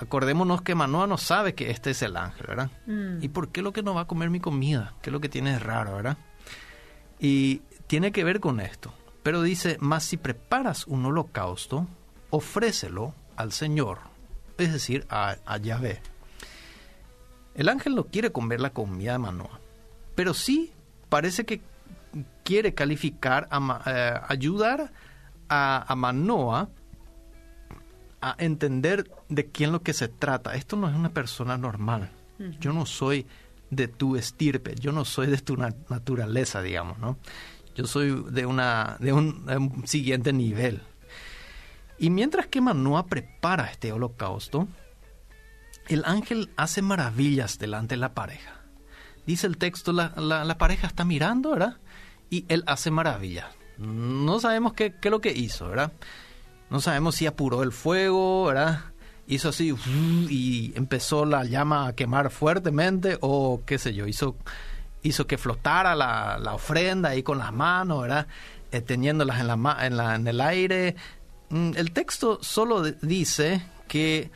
acordémonos 0.00 0.62
que 0.62 0.74
Manoa 0.74 1.06
no 1.06 1.16
sabe 1.16 1.54
que 1.54 1.70
este 1.70 1.90
es 1.90 2.02
el 2.02 2.16
ángel, 2.16 2.46
¿verdad? 2.48 2.70
Mm. 2.86 3.22
¿Y 3.22 3.28
por 3.28 3.50
qué 3.50 3.62
lo 3.62 3.72
que 3.72 3.84
no 3.84 3.94
va 3.94 4.02
a 4.02 4.06
comer 4.06 4.30
mi 4.30 4.40
comida? 4.40 4.94
¿Qué 5.00 5.10
es 5.10 5.12
lo 5.12 5.20
que 5.20 5.28
tiene 5.28 5.52
de 5.52 5.58
raro, 5.60 5.94
verdad? 5.94 6.18
Y 7.20 7.62
tiene 7.86 8.10
que 8.10 8.24
ver 8.24 8.40
con 8.40 8.58
esto. 8.58 8.92
Pero 9.22 9.42
dice, 9.42 9.76
más 9.80 10.02
si 10.02 10.16
preparas 10.16 10.88
un 10.88 11.06
holocausto, 11.06 11.86
ofrécelo 12.30 13.14
al 13.36 13.52
Señor, 13.52 13.98
es 14.58 14.72
decir, 14.72 15.06
a, 15.08 15.36
a 15.46 15.56
Yahvé. 15.58 16.00
El 17.56 17.68
ángel 17.70 17.94
no 17.94 18.04
quiere 18.04 18.30
comer 18.30 18.60
la 18.60 18.70
comida 18.70 19.12
de 19.12 19.18
Manoa, 19.18 19.60
pero 20.14 20.34
sí 20.34 20.72
parece 21.08 21.44
que 21.44 21.62
quiere 22.44 22.74
calificar, 22.74 23.48
a, 23.50 23.82
eh, 23.86 24.20
ayudar 24.28 24.92
a, 25.48 25.94
Manoa 25.96 26.68
a 28.20 28.36
entender 28.38 29.10
de 29.28 29.46
quién 29.46 29.72
lo 29.72 29.82
que 29.82 29.94
se 29.94 30.08
trata. 30.08 30.54
Esto 30.54 30.76
no 30.76 30.88
es 30.88 30.94
una 30.94 31.10
persona 31.10 31.56
normal. 31.56 32.10
Yo 32.60 32.74
no 32.74 32.84
soy 32.84 33.26
de 33.70 33.88
tu 33.88 34.16
estirpe, 34.16 34.74
yo 34.74 34.92
no 34.92 35.06
soy 35.06 35.26
de 35.28 35.38
tu 35.38 35.56
naturaleza, 35.56 36.60
digamos, 36.60 36.98
¿no? 36.98 37.16
Yo 37.74 37.86
soy 37.86 38.24
de, 38.30 38.46
una, 38.46 38.96
de 39.00 39.12
un, 39.12 39.82
siguiente 39.86 40.32
nivel. 40.32 40.82
Y 41.98 42.10
mientras 42.10 42.46
que 42.46 42.60
Manoa 42.60 43.06
prepara 43.06 43.70
este 43.70 43.92
holocausto, 43.92 44.68
el 45.88 46.04
ángel 46.04 46.50
hace 46.56 46.82
maravillas 46.82 47.58
delante 47.58 47.94
de 47.94 48.00
la 48.00 48.14
pareja. 48.14 48.60
Dice 49.26 49.46
el 49.46 49.58
texto, 49.58 49.92
la, 49.92 50.12
la, 50.16 50.58
pareja 50.58 50.86
está 50.86 51.04
mirando, 51.04 51.50
¿verdad? 51.50 51.78
Y 52.30 52.44
él 52.48 52.62
hace 52.66 52.90
maravillas. 52.90 53.46
No 53.76 54.38
sabemos 54.38 54.72
qué, 54.72 54.94
qué 55.00 55.08
es 55.08 55.10
lo 55.10 55.20
que 55.20 55.32
hizo, 55.32 55.68
¿verdad? 55.68 55.92
No 56.70 56.80
sabemos 56.80 57.16
si 57.16 57.26
apuró 57.26 57.62
el 57.62 57.72
fuego, 57.72 58.46
¿verdad? 58.46 58.84
Hizo 59.26 59.48
así 59.48 59.74
y 60.30 60.72
empezó 60.76 61.24
la 61.24 61.44
llama 61.44 61.88
a 61.88 61.92
quemar 61.94 62.30
fuertemente 62.30 63.18
o 63.20 63.62
qué 63.66 63.78
sé 63.78 63.92
yo, 63.92 64.06
hizo, 64.06 64.36
hizo 65.02 65.26
que 65.26 65.38
flotara 65.38 65.96
la, 65.96 66.38
la 66.38 66.54
ofrenda 66.54 67.10
ahí 67.10 67.24
con 67.24 67.38
las 67.38 67.52
manos, 67.52 68.02
¿verdad? 68.02 68.28
Eh, 68.70 68.80
teniéndolas 68.80 69.40
en, 69.40 69.50
en, 69.50 70.00
en 70.00 70.26
el 70.28 70.40
aire. 70.40 70.94
Mm, 71.50 71.72
el 71.76 71.90
texto 71.90 72.38
solo 72.42 72.82
dice 72.82 73.62
que 73.88 74.30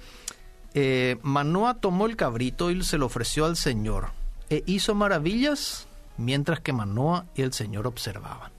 eh, 0.75 1.19
Manoa 1.23 1.75
tomó 1.75 2.07
el 2.07 2.17
cabrito 2.17 2.71
y 2.71 2.83
se 2.83 2.99
lo 2.99 3.07
ofreció 3.07 3.45
al 3.45 3.57
Señor 3.57 4.09
e 4.49 4.63
hizo 4.67 4.95
maravillas 4.95 5.87
mientras 6.17 6.61
que 6.61 6.73
Manoa 6.73 7.27
y 7.35 7.43
el 7.43 7.53
Señor 7.53 7.87
observaban. 7.87 8.53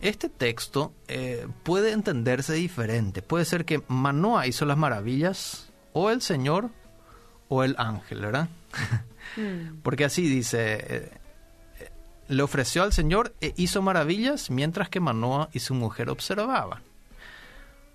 Este 0.00 0.28
texto 0.28 0.92
eh, 1.08 1.48
puede 1.62 1.92
entenderse 1.92 2.52
diferente. 2.54 3.22
Puede 3.22 3.44
ser 3.44 3.64
que 3.64 3.82
Manoa 3.88 4.46
hizo 4.46 4.66
las 4.66 4.76
maravillas 4.76 5.72
o 5.92 6.10
el 6.10 6.20
Señor 6.20 6.70
o 7.48 7.64
el 7.64 7.74
ángel, 7.78 8.20
¿verdad? 8.20 8.48
Mm. 9.36 9.80
Porque 9.82 10.04
así 10.04 10.28
dice, 10.28 10.78
eh, 10.88 11.10
le 12.28 12.42
ofreció 12.42 12.84
al 12.84 12.92
Señor 12.92 13.34
e 13.40 13.52
hizo 13.56 13.82
maravillas 13.82 14.50
mientras 14.50 14.88
que 14.88 15.00
Manoa 15.00 15.48
y 15.52 15.58
su 15.58 15.74
mujer 15.74 16.10
observaban. 16.10 16.80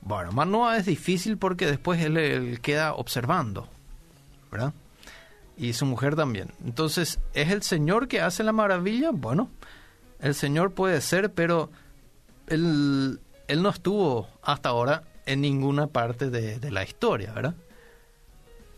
Bueno, 0.02 0.32
Manoa 0.32 0.78
es 0.78 0.86
difícil 0.86 1.38
porque 1.38 1.68
después 1.68 2.02
él, 2.02 2.60
queda 2.62 2.94
observando, 2.94 3.68
¿verdad? 4.52 4.74
Y 5.58 5.74
su 5.74 5.86
mujer 5.86 6.16
también. 6.16 6.52
Entonces, 6.66 7.20
¿es 7.34 7.52
el 7.52 7.62
Señor 7.62 8.08
que 8.08 8.22
hace 8.22 8.44
la 8.44 8.52
maravilla? 8.52 9.12
Bueno, 9.12 9.52
el 10.20 10.34
Señor 10.34 10.74
puede 10.74 11.02
ser, 11.02 11.32
pero 11.34 11.70
el, 12.48 13.20
él 13.48 13.62
no 13.62 13.70
estuvo 13.70 14.28
hasta 14.42 14.70
ahora 14.70 15.04
en 15.28 15.42
ninguna 15.42 15.88
parte 15.88 16.32
de, 16.32 16.72
la 16.72 16.84
historia, 16.84 17.32
¿verdad? 17.34 17.56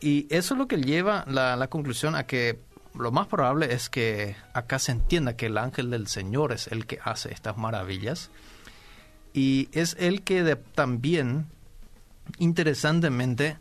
Y 0.01 0.27
eso 0.29 0.55
es 0.55 0.57
lo 0.57 0.67
que 0.67 0.77
lleva 0.77 1.23
la, 1.27 1.55
la 1.55 1.67
conclusión 1.67 2.15
a 2.15 2.25
que 2.25 2.59
lo 2.93 3.11
más 3.11 3.27
probable 3.27 3.73
es 3.73 3.89
que 3.89 4.35
acá 4.53 4.77
se 4.77 4.91
entienda 4.91 5.37
que 5.37 5.45
el 5.45 5.57
ángel 5.57 5.89
del 5.89 6.07
Señor 6.07 6.51
es 6.51 6.67
el 6.67 6.85
que 6.85 6.99
hace 7.01 7.33
estas 7.33 7.57
maravillas 7.57 8.29
y 9.33 9.69
es 9.71 9.95
el 9.99 10.21
que 10.21 10.55
también, 10.75 11.47
interesantemente, 12.37 13.57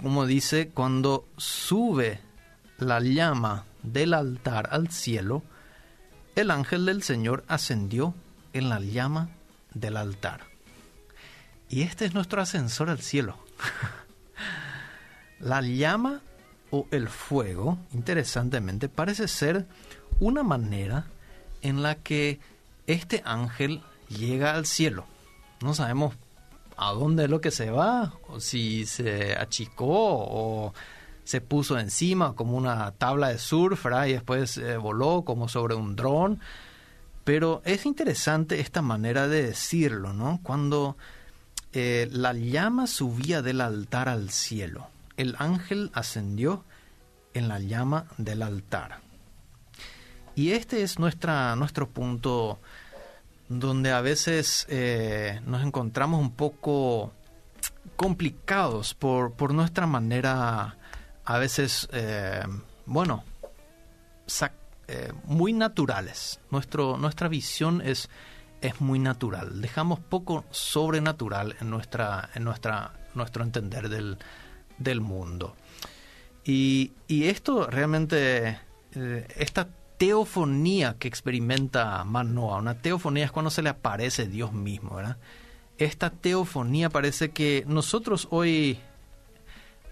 como 0.00 0.26
dice, 0.26 0.68
cuando 0.68 1.28
sube 1.36 2.20
la 2.78 3.00
llama 3.00 3.64
del 3.82 4.14
altar 4.14 4.68
al 4.72 4.90
cielo, 4.90 5.42
el 6.36 6.50
ángel 6.50 6.86
del 6.86 7.02
Señor 7.02 7.44
ascendió 7.48 8.14
en 8.52 8.68
la 8.68 8.80
llama 8.80 9.28
del 9.74 9.96
altar. 9.96 10.40
Y 11.68 11.82
este 11.82 12.06
es 12.06 12.14
nuestro 12.14 12.40
ascensor 12.40 12.90
al 12.90 13.00
cielo. 13.00 13.38
la 15.38 15.60
llama 15.60 16.22
o 16.70 16.86
el 16.90 17.08
fuego, 17.08 17.78
interesantemente, 17.92 18.88
parece 18.88 19.28
ser 19.28 19.66
una 20.18 20.42
manera 20.42 21.06
en 21.62 21.82
la 21.82 21.96
que 21.96 22.40
este 22.86 23.22
ángel 23.24 23.82
llega 24.08 24.54
al 24.54 24.66
cielo. 24.66 25.04
No 25.60 25.74
sabemos 25.74 26.14
a 26.76 26.92
dónde 26.92 27.24
es 27.24 27.30
lo 27.30 27.40
que 27.40 27.50
se 27.50 27.70
va, 27.70 28.14
o 28.28 28.40
si 28.40 28.86
se 28.86 29.34
achicó 29.34 29.86
o 29.88 30.74
se 31.24 31.40
puso 31.40 31.78
encima 31.78 32.34
como 32.34 32.56
una 32.56 32.90
tabla 32.92 33.28
de 33.28 33.38
surf 33.38 33.86
y 34.06 34.12
después 34.12 34.58
eh, 34.58 34.76
voló 34.76 35.22
como 35.22 35.48
sobre 35.48 35.74
un 35.74 35.96
dron. 35.96 36.40
Pero 37.24 37.62
es 37.64 37.86
interesante 37.86 38.60
esta 38.60 38.82
manera 38.82 39.28
de 39.28 39.42
decirlo, 39.42 40.12
¿no? 40.12 40.40
Cuando 40.42 40.98
eh, 41.72 42.08
la 42.12 42.34
llama 42.34 42.86
subía 42.86 43.40
del 43.40 43.62
altar 43.62 44.10
al 44.10 44.30
cielo, 44.30 44.88
el 45.16 45.34
ángel 45.38 45.90
ascendió 45.94 46.64
en 47.32 47.48
la 47.48 47.58
llama 47.60 48.06
del 48.18 48.42
altar. 48.42 49.00
Y 50.36 50.52
este 50.52 50.82
es 50.82 50.98
nuestra, 50.98 51.56
nuestro 51.56 51.88
punto 51.88 52.58
donde 53.48 53.92
a 53.92 54.00
veces 54.00 54.66
eh, 54.68 55.40
nos 55.46 55.62
encontramos 55.64 56.20
un 56.20 56.32
poco 56.32 57.12
complicados 57.96 58.94
por, 58.94 59.32
por 59.32 59.52
nuestra 59.52 59.86
manera, 59.86 60.76
a 61.24 61.38
veces, 61.38 61.88
eh, 61.92 62.42
bueno, 62.86 63.24
eh, 64.88 65.12
muy 65.24 65.52
naturales. 65.52 66.40
Nuestro, 66.50 66.96
nuestra 66.96 67.28
visión 67.28 67.80
es, 67.82 68.08
es 68.60 68.80
muy 68.80 68.98
natural. 68.98 69.60
Dejamos 69.60 70.00
poco 70.00 70.44
sobrenatural 70.50 71.56
en, 71.60 71.70
nuestra, 71.70 72.30
en 72.34 72.44
nuestra, 72.44 72.92
nuestro 73.14 73.44
entender 73.44 73.88
del, 73.88 74.18
del 74.78 75.00
mundo. 75.00 75.54
Y, 76.44 76.92
y 77.08 77.24
esto 77.24 77.66
realmente, 77.66 78.58
esta 79.36 79.68
teofonía 79.96 80.96
que 80.98 81.08
experimenta 81.08 82.02
Manoa. 82.04 82.58
Una 82.58 82.74
teofonía 82.74 83.24
es 83.24 83.32
cuando 83.32 83.50
se 83.50 83.62
le 83.62 83.70
aparece 83.70 84.26
Dios 84.26 84.52
mismo, 84.52 84.96
¿verdad? 84.96 85.16
Esta 85.78 86.10
teofonía 86.10 86.90
parece 86.90 87.30
que 87.30 87.64
nosotros 87.66 88.28
hoy 88.30 88.78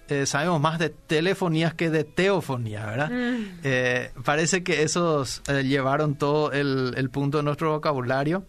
eh, 0.09 0.27
sabemos 0.27 0.61
más 0.61 0.79
de 0.79 0.91
telefonías 0.91 1.75
que 1.75 1.91
de 1.91 2.05
teofonía, 2.05 2.85
¿verdad? 2.87 3.11
Mm. 3.11 3.61
Eh, 3.63 4.11
parece 4.25 4.63
que 4.63 4.83
esos 4.83 5.43
eh, 5.49 5.63
llevaron 5.63 6.17
todo 6.17 6.53
el, 6.53 7.09
punto 7.11 7.39
de 7.39 7.45
nuestro 7.45 7.73
vocabulario 7.73 8.45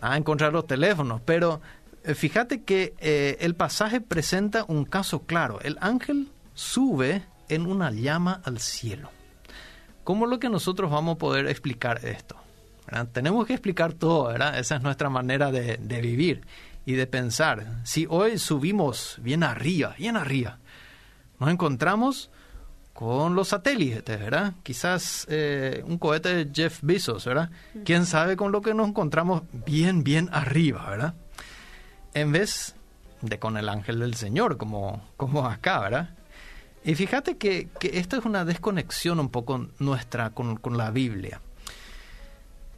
a 0.00 0.16
encontrar 0.16 0.52
los 0.52 0.66
teléfonos, 0.66 1.20
pero 1.24 1.60
fíjate 2.04 2.62
que 2.62 2.92
el 3.40 3.54
pasaje 3.54 4.02
presenta 4.02 4.64
un 4.68 4.84
caso 4.84 5.22
claro. 5.22 5.58
El 5.62 5.78
ángel 5.80 6.28
sube 6.52 7.22
en 7.48 7.66
una 7.66 7.90
llama 7.90 8.42
al 8.44 8.58
cielo. 8.58 9.10
¿Cómo 10.04 10.26
lo 10.26 10.38
que 10.38 10.50
nosotros 10.50 10.90
vamos 10.90 11.16
a 11.16 11.18
poder 11.18 11.46
explicar 11.46 12.04
esto? 12.04 12.36
Tenemos 13.12 13.46
que 13.46 13.54
explicar 13.54 13.94
todo, 13.94 14.26
¿verdad? 14.26 14.58
Esa 14.58 14.76
es 14.76 14.82
nuestra 14.82 15.08
manera 15.08 15.50
de, 15.50 15.78
vivir 15.78 16.46
y 16.84 16.92
de 16.92 17.06
pensar. 17.06 17.80
Si 17.82 18.06
hoy 18.08 18.38
subimos 18.38 19.16
bien 19.20 19.42
arriba, 19.42 19.94
bien 19.98 20.16
arriba, 20.16 20.58
nos 21.40 21.50
encontramos 21.50 22.30
con 22.92 23.34
los 23.34 23.48
satélites, 23.48 24.20
¿verdad? 24.20 24.52
Quizás 24.62 25.26
eh, 25.28 25.82
un 25.86 25.98
cohete 25.98 26.44
de 26.44 26.50
Jeff 26.54 26.78
Bezos, 26.82 27.24
¿verdad? 27.24 27.50
¿Quién 27.84 28.06
sabe 28.06 28.36
con 28.36 28.52
lo 28.52 28.60
que 28.60 28.74
nos 28.74 28.88
encontramos 28.88 29.42
bien, 29.66 30.04
bien 30.04 30.28
arriba, 30.30 30.88
¿verdad? 30.90 31.14
En 32.12 32.30
vez 32.30 32.76
de 33.22 33.38
con 33.38 33.56
el 33.56 33.68
ángel 33.68 33.98
del 33.98 34.14
Señor, 34.14 34.58
como, 34.58 35.02
como 35.16 35.46
acá, 35.46 35.80
¿verdad? 35.80 36.10
Y 36.84 36.94
fíjate 36.94 37.38
que, 37.38 37.68
que 37.80 37.98
esto 37.98 38.18
es 38.18 38.26
una 38.26 38.44
desconexión 38.44 39.18
un 39.18 39.30
poco 39.30 39.68
nuestra 39.78 40.30
con, 40.30 40.58
la 40.76 40.90
Biblia. 40.90 41.40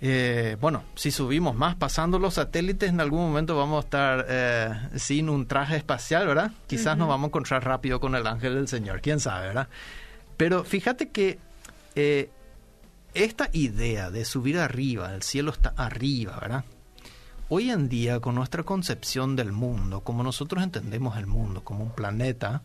Eh, 0.00 0.56
bueno, 0.60 0.84
si 0.94 1.10
subimos 1.10 1.56
más 1.56 1.74
pasando 1.74 2.18
los 2.20 2.34
satélites, 2.34 2.88
en 2.90 3.00
algún 3.00 3.20
momento 3.20 3.56
vamos 3.56 3.82
a 3.82 3.86
estar 3.86 4.26
eh, 4.28 4.70
sin 4.94 5.28
un 5.28 5.46
traje 5.46 5.76
espacial, 5.76 6.26
¿verdad? 6.28 6.52
Quizás 6.68 6.96
nos 6.96 7.08
vamos 7.08 7.24
a 7.24 7.28
encontrar 7.28 7.64
rápido 7.64 7.98
con 7.98 8.14
el 8.14 8.26
ángel 8.26 8.54
del 8.54 8.68
Señor, 8.68 9.00
quién 9.00 9.18
sabe, 9.18 9.48
¿verdad? 9.48 9.68
Pero 10.36 10.62
fíjate 10.62 11.08
que 11.08 11.40
eh, 11.96 12.30
esta 13.14 13.48
idea 13.52 14.10
de 14.10 14.24
subir 14.24 14.58
arriba, 14.58 15.14
el 15.14 15.22
cielo 15.22 15.50
está 15.50 15.70
arriba, 15.76 16.38
¿verdad? 16.40 16.64
Hoy 17.48 17.70
en 17.70 17.88
día, 17.88 18.20
con 18.20 18.36
nuestra 18.36 18.62
concepción 18.62 19.34
del 19.34 19.50
mundo, 19.50 20.02
como 20.02 20.22
nosotros 20.22 20.62
entendemos 20.62 21.16
el 21.16 21.26
mundo 21.26 21.64
como 21.64 21.84
un 21.84 21.90
planeta, 21.90 22.62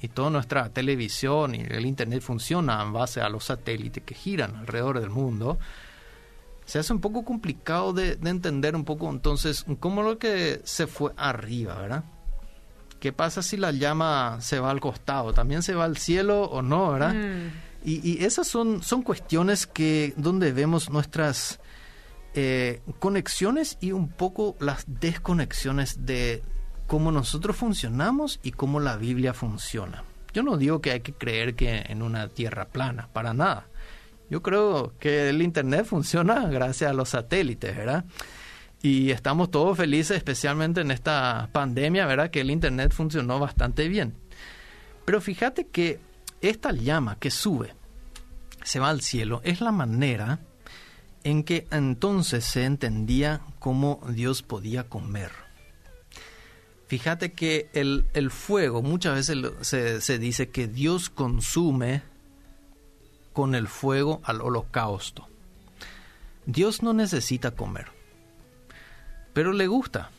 y 0.00 0.08
toda 0.08 0.30
nuestra 0.30 0.68
televisión 0.70 1.54
y 1.54 1.60
el 1.60 1.86
Internet 1.86 2.22
funciona 2.22 2.82
en 2.82 2.92
base 2.92 3.20
a 3.20 3.28
los 3.28 3.44
satélites 3.44 4.02
que 4.04 4.14
giran 4.14 4.56
alrededor 4.56 5.00
del 5.00 5.10
mundo, 5.10 5.58
se 6.64 6.78
hace 6.78 6.92
un 6.92 7.00
poco 7.00 7.24
complicado 7.24 7.92
de, 7.92 8.18
entender 8.24 8.76
un 8.76 8.84
poco 8.84 9.10
entonces 9.10 9.64
cómo 9.78 10.02
lo 10.02 10.18
que 10.18 10.60
se 10.64 10.86
fue 10.86 11.12
arriba, 11.16 11.74
¿verdad? 11.74 12.04
¿Qué 13.00 13.12
pasa 13.12 13.42
si 13.42 13.56
la 13.56 13.72
llama 13.72 14.38
se 14.40 14.60
va 14.60 14.70
al 14.70 14.80
costado? 14.80 15.32
¿También 15.32 15.62
se 15.62 15.74
va 15.74 15.84
al 15.84 15.96
cielo 15.96 16.42
o 16.42 16.62
no, 16.62 16.92
verdad? 16.92 17.14
Mm. 17.14 17.50
Y, 17.82 18.22
esas 18.24 18.46
son, 18.46 18.82
son 18.82 19.02
cuestiones 19.02 19.66
que 19.66 20.12
donde 20.18 20.52
vemos 20.52 20.90
nuestras 20.90 21.60
eh, 22.34 22.82
conexiones 22.98 23.78
y 23.80 23.92
un 23.92 24.08
poco 24.08 24.54
las 24.60 24.84
desconexiones 24.86 26.04
de, 26.04 26.42
cómo 26.90 27.12
nosotros 27.12 27.54
funcionamos 27.54 28.40
y 28.42 28.50
cómo 28.50 28.80
la 28.80 28.96
Biblia 28.96 29.32
funciona. 29.32 30.02
Yo 30.34 30.42
no 30.42 30.56
digo 30.56 30.80
que 30.80 30.90
hay 30.90 31.02
que 31.02 31.12
creer 31.12 31.54
que 31.54 31.84
en 31.86 32.02
una 32.02 32.26
tierra 32.26 32.64
plana, 32.64 33.08
para 33.12 33.32
nada. 33.32 33.68
Yo 34.28 34.42
creo 34.42 34.92
que 34.98 35.28
el 35.28 35.40
Internet 35.40 35.86
funciona 35.86 36.48
gracias 36.48 36.90
a 36.90 36.92
los 36.92 37.10
satélites, 37.10 37.76
¿verdad? 37.76 38.06
Y 38.82 39.12
estamos 39.12 39.52
todos 39.52 39.76
felices, 39.76 40.16
especialmente 40.16 40.80
en 40.80 40.90
esta 40.90 41.48
pandemia, 41.52 42.06
¿verdad? 42.06 42.32
Que 42.32 42.40
el 42.40 42.50
Internet 42.50 42.92
funcionó 42.92 43.38
bastante 43.38 43.86
bien. 43.86 44.16
Pero 45.04 45.20
fíjate 45.20 45.68
que 45.68 46.00
esta 46.40 46.72
llama 46.72 47.18
que 47.20 47.30
sube, 47.30 47.72
se 48.64 48.80
va 48.80 48.88
al 48.88 49.00
cielo, 49.00 49.42
es 49.44 49.60
la 49.60 49.70
manera 49.70 50.40
en 51.22 51.44
que 51.44 51.68
entonces 51.70 52.44
se 52.44 52.64
entendía 52.64 53.42
cómo 53.60 54.00
Dios 54.08 54.42
podía 54.42 54.88
comer. 54.88 55.49
Fíjate 56.90 57.30
que 57.30 57.70
el, 57.72 58.30
fuego, 58.32 58.82
muchas 58.82 59.14
veces 59.14 59.52
se, 59.60 60.00
se 60.00 60.18
dice 60.18 60.50
que 60.50 60.66
Dios 60.66 61.08
consume 61.08 62.02
con 63.32 63.54
el 63.54 63.68
fuego 63.68 64.20
al 64.24 64.40
holocausto. 64.40 65.28
Dios 66.46 66.82
no 66.82 66.92
necesita 66.92 67.52
comer, 67.52 67.86
pero 69.32 69.52
le 69.52 69.68
gusta. 69.68 70.10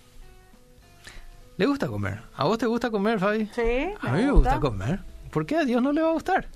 Le 1.57 1.65
gusta 1.65 1.89
comer. 1.89 2.21
¿A 2.37 2.45
vos 2.45 2.57
te 2.57 2.67
gusta 2.67 2.89
comer, 2.89 3.19
Fabi? 3.19 3.47
Sí. 3.47 3.89
A 3.99 4.13
mí 4.13 4.23
me 4.23 4.31
gusta 4.31 4.57
comer. 4.61 5.01
¿Por 5.29 5.45
qué 5.45 5.57
a 5.57 5.65
Dios 5.65 5.81
no 5.81 5.91
le 5.91 6.01
va 6.01 6.11
a 6.11 6.13
gustar? 6.13 6.47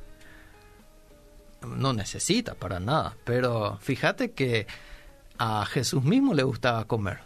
No 1.68 1.92
necesita 1.92 2.54
para 2.54 2.80
nada, 2.80 3.18
pero 3.26 3.80
fíjate 3.82 4.32
que 4.32 4.66
a 5.38 5.66
Jesús 5.66 6.06
mismo 6.06 6.34
le 6.34 6.44
gustaba 6.44 6.86
comer. 6.86 7.20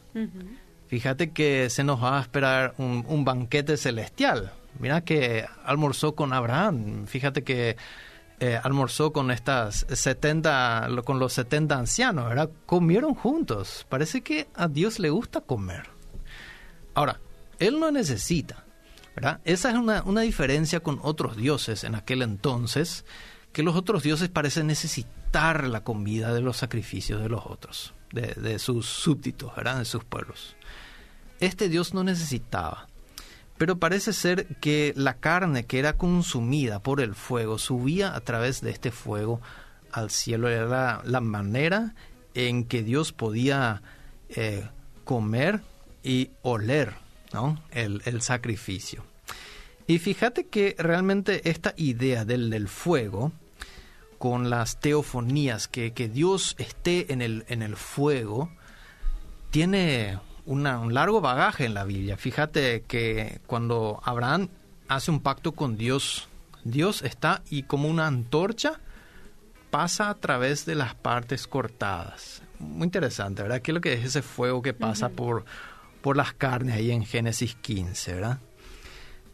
Fíjate 0.89 1.30
que 1.34 1.69
se 1.69 1.84
nos 1.84 2.04
va 2.04 2.17
a 2.17 2.21
esperar 2.21 2.73
un, 2.80 3.23
banquete 3.23 3.78
celestial. 3.78 4.52
Mira 4.80 5.02
que 5.02 5.45
almorzó 5.63 6.15
con 6.15 6.34
Abraham. 6.34 7.06
Fíjate 7.06 7.43
que 7.43 7.78
eh, 8.39 8.60
almorzó 8.63 9.13
con 9.13 9.30
estas 9.30 9.86
70, 9.88 10.89
con 11.06 11.19
los 11.19 11.34
70 11.34 11.78
ancianos, 11.78 12.28
¿verdad? 12.28 12.49
Comieron 12.65 13.13
juntos. 13.13 13.86
Parece 13.88 14.21
que 14.21 14.47
a 14.56 14.67
Dios 14.67 14.97
le 14.97 15.12
gusta 15.12 15.41
comer. 15.41 15.91
Ahora, 16.95 17.19
Él 17.60 17.80
no 17.80 17.91
necesita, 17.91 18.65
¿verdad? 19.15 19.41
Esa 19.45 19.69
es 19.69 19.75
una, 19.75 20.02
una 20.02 20.21
diferencia 20.21 20.80
con 20.80 20.97
otros 21.04 21.38
dioses 21.38 21.84
en 21.84 21.93
aquel 21.93 22.23
entonces, 22.23 23.06
que 23.54 23.62
los 23.62 23.75
otros 23.75 24.02
dioses 24.02 24.30
parecen 24.30 24.65
necesitar 24.65 25.67
la 25.67 25.84
comida 25.84 26.34
de 26.34 26.41
los 26.41 26.58
sacrificios 26.58 27.21
de 27.21 27.30
los 27.30 27.45
otros, 27.45 27.93
de, 28.12 28.60
sus 28.60 28.86
súbditos, 28.86 29.56
¿verdad? 29.56 29.80
De 29.80 29.86
sus 29.86 30.04
pueblos. 30.04 30.56
este 31.39 31.69
Dios 31.69 31.93
no 31.93 32.04
necesitaba. 32.04 32.88
Pero 33.58 33.78
parece 33.78 34.13
ser 34.13 34.48
que 34.62 34.93
la 34.95 35.15
carne 35.15 35.65
que 35.65 35.80
era 35.80 35.98
consumida 35.98 36.80
por 36.80 37.02
el 37.02 37.13
fuego 37.13 37.58
subía 37.58 38.15
a 38.15 38.22
través 38.22 38.62
de 38.62 38.72
este 38.72 38.89
fuego 38.89 39.41
al 39.91 40.12
cielo. 40.12 40.48
Era 40.48 41.02
la, 41.04 41.19
manera 41.19 41.93
en 42.36 42.63
que 42.63 42.84
Dios 42.84 43.12
podía 43.12 43.82
eh, 44.30 44.69
comer 45.04 45.60
y 46.04 46.32
oler 46.41 46.93
el, 47.72 48.22
sacrificio. 48.22 49.04
Y 49.88 50.00
fíjate 50.00 50.48
que 50.48 50.76
realmente 50.78 51.50
esta 51.50 51.74
idea 51.76 52.24
del 52.24 52.67
fuego, 52.69 53.34
con 54.20 54.50
las 54.50 54.80
teofonías, 54.80 55.68
que, 55.68 55.94
que, 55.94 56.08
Dios 56.08 56.56
esté 56.60 57.12
en 57.12 57.22
el, 57.22 57.46
en 57.48 57.64
el 57.64 57.76
fuego, 57.76 58.52
tiene 59.50 60.20
un 60.46 60.94
largo 60.94 61.22
bagaje 61.22 61.66
en 61.66 61.74
la 61.74 61.84
Biblia. 61.86 62.18
Fíjate 62.18 62.84
que 62.88 63.40
cuando 63.48 64.02
Abraham 64.04 64.50
hace 64.88 65.10
un 65.10 65.22
pacto 65.22 65.54
con 65.54 65.78
Dios, 65.78 66.28
Dios 66.64 67.02
está 67.02 67.44
y 67.50 67.64
como 67.64 67.88
una 67.88 68.08
antorcha 68.08 68.80
pasa 69.70 70.10
a 70.10 70.16
través 70.16 70.66
de 70.66 70.76
las 70.76 70.96
partes 70.96 71.48
cortadas. 71.48 72.42
Muy 72.60 72.86
interesante, 72.86 73.44
¿verdad? 73.44 73.62
¿Qué 73.62 73.72
es 73.72 73.76
lo 73.76 73.82
que 73.82 73.94
es 73.94 74.04
ese 74.04 74.22
fuego 74.22 74.62
que 74.62 74.74
pasa 74.74 75.10
por, 75.10 75.46
por 76.02 76.18
las 76.18 76.34
carnes 76.34 76.76
ahí 76.76 76.92
en 76.92 77.06
Génesis 77.06 77.56
15, 77.56 78.16
¿verdad? 78.16 78.40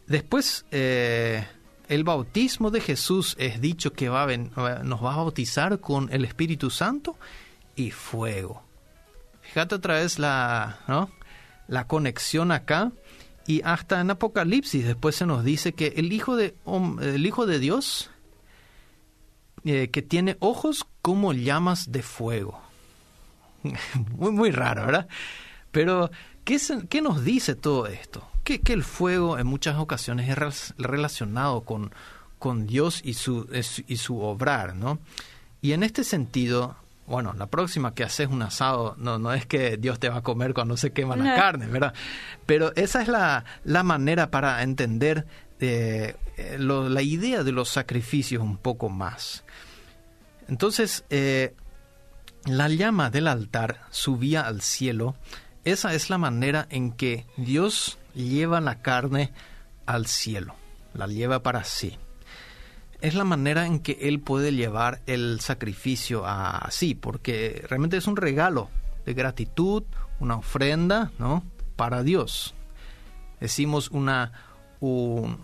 Después, 0.06 0.66
eh, 0.70 1.44
el 1.88 2.04
bautismo 2.04 2.70
de 2.70 2.80
Jesús 2.80 3.36
es 3.38 3.60
dicho 3.60 3.92
que 3.92 4.08
va 4.08 4.26
nos 4.36 5.04
va 5.04 5.14
a 5.14 5.16
bautizar 5.16 5.80
con 5.80 6.12
el 6.12 6.24
Espíritu 6.24 6.70
Santo 6.70 7.16
y 7.74 7.90
fuego. 7.90 8.62
Fíjate 9.42 9.74
otra 9.76 9.94
vez 9.94 10.18
la, 10.18 10.80
¿no? 10.88 11.10
la 11.68 11.86
conexión 11.86 12.52
acá. 12.52 12.92
Y 13.46 13.62
hasta 13.62 14.00
en 14.00 14.10
Apocalipsis 14.10 14.84
después 14.84 15.14
se 15.14 15.26
nos 15.26 15.44
dice 15.44 15.72
que 15.72 15.94
el 15.96 16.12
Hijo 16.12 16.34
de, 16.34 16.56
el 17.00 17.24
hijo 17.24 17.46
de 17.46 17.60
Dios, 17.60 18.10
eh, 19.64 19.90
que 19.90 20.02
tiene 20.02 20.36
ojos 20.40 20.86
como 21.00 21.32
llamas 21.32 21.92
de 21.92 22.02
fuego. 22.02 22.60
muy, 24.16 24.32
muy 24.32 24.50
raro, 24.50 24.86
¿verdad? 24.86 25.08
Pero, 25.70 26.10
¿qué, 26.46 26.58
¿qué, 26.88 27.02
nos 27.02 27.22
dice 27.22 27.54
todo 27.54 27.86
esto? 27.88 28.26
Que, 28.44 28.60
que, 28.62 28.72
el 28.72 28.84
fuego 28.84 29.38
en 29.38 29.46
muchas 29.46 29.76
ocasiones 29.76 30.30
es 30.30 30.74
relacionado 30.78 31.62
con, 31.62 31.92
con 32.38 32.66
Dios 32.66 33.02
y 33.04 33.14
su, 33.14 33.46
y 33.86 33.96
su 33.98 34.20
obrar, 34.20 34.74
¿no? 34.74 34.98
Y 35.60 35.72
en 35.72 35.82
este 35.82 36.04
sentido, 36.04 36.76
bueno, 37.06 37.34
la 37.34 37.46
próxima 37.46 37.92
que 37.94 38.04
haces 38.04 38.28
un 38.28 38.40
asado, 38.42 38.94
no, 38.98 39.18
no 39.18 39.34
es 39.34 39.44
que 39.44 39.76
Dios 39.76 39.98
te 39.98 40.08
va 40.08 40.18
a 40.18 40.22
comer 40.22 40.54
cuando 40.54 40.76
se 40.76 40.92
quema 40.92 41.16
la 41.16 41.34
carne, 41.34 41.66
¿verdad? 41.66 41.92
Pero 42.46 42.72
esa 42.76 43.02
es 43.02 43.08
la, 43.08 43.44
la 43.64 43.82
manera 43.82 44.30
para 44.30 44.62
entender 44.62 45.26
eh, 45.58 46.14
la 46.58 47.02
idea 47.02 47.42
de 47.42 47.52
los 47.52 47.68
sacrificios 47.68 48.42
un 48.42 48.58
poco 48.58 48.88
más. 48.88 49.42
Entonces, 50.48 51.04
eh, 51.10 51.54
la 52.44 52.68
llama 52.68 53.10
del 53.10 53.26
altar 53.26 53.80
subía 53.90 54.46
al 54.46 54.60
cielo. 54.62 55.16
Esa 55.66 55.92
es 55.92 56.08
la 56.08 56.16
manera 56.16 56.66
en 56.70 56.92
que 56.92 57.26
Dios 57.36 57.98
lleva 58.14 58.62
la 58.62 58.80
carne 58.80 59.32
al 59.84 60.06
cielo, 60.06 60.54
la 60.94 61.06
lleva 61.06 61.42
para 61.42 61.62
sí 61.64 61.98
es 63.00 63.14
la 63.14 63.24
manera 63.24 63.66
en 63.66 63.80
que 63.80 63.98
Él 64.02 64.20
puede 64.20 64.52
llevar 64.52 65.00
el 65.06 65.40
sacrificio 65.40 66.24
a 66.26 66.68
sí, 66.70 66.94
porque 66.94 67.64
realmente 67.68 67.96
es 67.96 68.06
un 68.06 68.16
regalo 68.16 68.70
de 69.04 69.14
gratitud, 69.14 69.84
una 70.18 70.36
ofrenda, 70.36 71.12
¿no? 71.18 71.44
Para 71.76 72.02
Dios. 72.02 72.54
Decimos 73.40 73.90
una, 73.90 74.32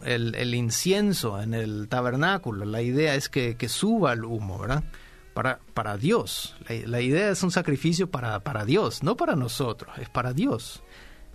el, 0.05 0.55
incienso 0.55 1.41
en 1.41 1.55
el 1.55 1.89
tabernáculo, 1.89 2.65
la 2.65 2.83
idea 2.83 3.15
es 3.15 3.29
que, 3.29 3.57
suba 3.69 4.15
el 4.15 4.25
humo, 4.25 4.59
¿verdad? 4.59 4.85
Para, 5.35 5.61
para 5.73 5.97
Dios. 5.97 6.57
La, 6.87 7.01
idea 7.01 7.31
es 7.31 7.43
un 7.43 7.51
sacrificio 7.51 8.11
para, 8.11 8.41
para 8.41 8.65
Dios, 8.65 9.03
no 9.03 9.17
para 9.17 9.35
nosotros, 9.35 9.97
es 9.99 10.09
para 10.09 10.33
Dios. 10.33 10.83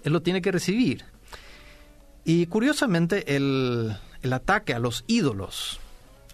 Él 0.03 0.13
lo 0.13 0.21
tiene 0.21 0.41
que 0.41 0.51
recibir. 0.51 1.03
Y 2.23 2.45
curiosamente 2.45 3.35
el, 3.35 3.97
el 4.21 4.33
ataque 4.33 4.73
a 4.73 4.79
los 4.79 5.03
ídolos, 5.07 5.79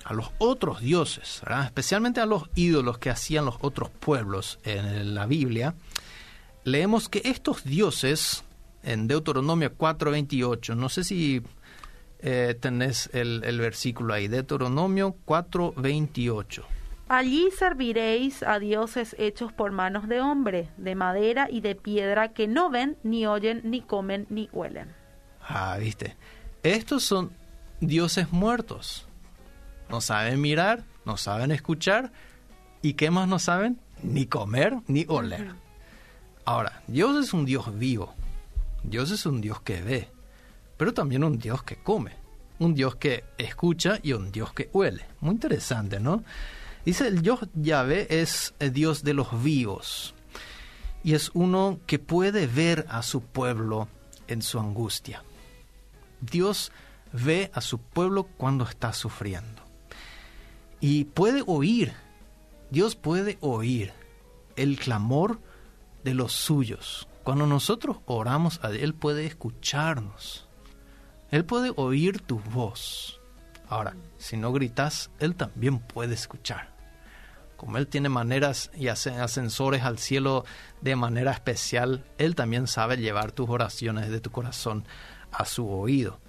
a 0.04 0.14
los 0.14 0.32
otros 0.40 0.82
dioses, 0.82 1.42
especialmente 1.66 2.20
a 2.20 2.26
los 2.26 2.50
ídolos 2.56 2.98
que 2.98 3.10
hacían 3.10 3.46
los 3.46 3.56
otros 3.62 3.90
pueblos 3.90 4.60
en 4.64 5.16
la 5.16 5.26
Biblia, 5.26 5.76
leemos 6.64 7.10
que 7.10 7.22
estos 7.26 7.64
dioses, 7.64 8.44
en 8.84 9.08
Deuteronomio 9.08 9.78
4.28, 9.78 10.76
no 10.76 10.90
sé 10.90 11.04
si 11.04 11.42
eh, 12.20 12.56
tenés 12.60 13.10
el, 13.14 13.44
el, 13.46 13.60
versículo 13.60 14.14
ahí, 14.14 14.28
Deuteronomio 14.28 15.16
4.28. 15.26 16.64
Allí 17.14 17.50
serviréis 17.52 18.42
a 18.42 18.58
dioses 18.58 19.16
hechos 19.20 19.54
por 19.54 19.72
manos 19.72 20.08
de 20.08 20.20
hombre, 20.20 20.70
de 20.78 20.96
madera 20.96 21.48
y 21.50 21.62
de 21.62 21.76
piedra, 21.76 22.34
que 22.34 22.48
no 22.48 22.70
ven, 22.72 22.98
ni 23.04 23.28
oyen, 23.28 23.62
ni 23.64 23.82
comen, 23.82 24.26
ni 24.30 24.50
huelen. 24.52 24.92
Ah, 25.42 25.78
viste. 25.80 26.18
Estos 26.64 27.04
son 27.04 27.32
dioses 27.82 28.32
muertos 28.32 29.08
no 29.94 30.02
saben 30.02 30.42
mirar, 30.42 30.84
no 31.06 31.18
saben 31.18 31.52
escuchar 31.52 32.12
y 32.82 32.94
qué 32.94 33.12
más 33.12 33.28
no 33.28 33.38
saben, 33.38 33.80
ni 34.02 34.26
comer 34.26 34.78
ni 34.88 35.06
oler. 35.08 35.54
Ahora, 36.46 36.82
Dios 36.88 37.24
es 37.24 37.32
un 37.32 37.46
Dios 37.46 37.78
vivo, 37.78 38.16
Dios 38.82 39.12
es 39.12 39.28
un 39.28 39.40
Dios 39.40 39.62
que 39.62 39.84
ve, 39.84 40.10
pero 40.78 40.96
también 40.96 41.24
un 41.24 41.38
Dios 41.38 41.62
que 41.62 41.76
come, 41.76 42.14
un 42.58 42.74
Dios 42.74 42.96
que 42.96 43.24
escucha 43.38 44.00
y 44.02 44.14
un 44.14 44.32
Dios 44.32 44.52
que 44.54 44.72
huele. 44.74 45.06
Muy 45.22 45.36
interesante, 45.36 46.00
¿no? 46.00 46.24
Dice 46.86 47.08
el 47.08 47.22
Dios 47.22 47.40
Yahvé 47.56 48.08
es 48.10 48.54
el 48.60 48.74
Dios 48.74 49.04
de 49.04 49.14
los 49.14 49.42
vivos 49.42 50.14
y 51.04 51.14
es 51.14 51.32
uno 51.34 51.80
que 51.86 51.98
puede 52.00 52.48
ver 52.48 52.86
a 52.90 53.04
su 53.04 53.22
pueblo 53.22 53.88
en 54.28 54.42
su 54.42 54.60
angustia. 54.60 55.24
Dios 56.20 56.72
ve 57.12 57.52
a 57.54 57.62
su 57.62 57.78
pueblo 57.78 58.24
cuando 58.38 58.66
está 58.66 58.94
sufriendo. 58.94 59.62
Y 60.80 61.06
puede 61.06 61.44
oír, 61.46 61.94
Dios 62.70 62.96
puede 62.96 63.38
oír 63.42 63.94
el 64.56 64.78
clamor 64.78 65.40
de 66.04 66.14
los 66.14 66.34
suyos. 66.34 67.08
Cuando 67.24 67.48
nosotros 67.48 67.98
oramos 68.06 68.60
a 68.64 68.70
Él, 68.70 68.94
puede 68.94 69.26
escucharnos. 69.26 70.48
Él 71.32 71.46
puede 71.46 71.72
oír 71.76 72.20
tu 72.20 72.40
voz. 72.40 73.22
Ahora, 73.70 73.96
si 74.18 74.36
no 74.36 74.52
gritas, 74.52 75.10
Él 75.20 75.36
también 75.36 75.80
puede 75.80 76.16
escuchar. 76.16 76.73
Como 77.64 77.78
Él 77.78 77.88
tiene 77.88 78.10
maneras 78.10 78.72
y 78.76 78.90
ascensores 78.90 79.84
al 79.84 79.98
cielo 79.98 80.44
de 80.82 80.98
manera 80.98 81.32
especial, 81.32 82.04
Él 82.18 82.36
también 82.36 82.68
sabe 82.68 82.98
llevar 82.98 83.32
tus 83.32 83.50
oraciones 83.50 84.10
de 84.10 84.20
tu 84.20 84.32
corazón 84.32 84.84
a 85.32 85.46
su 85.46 85.70
oído. 85.70 86.20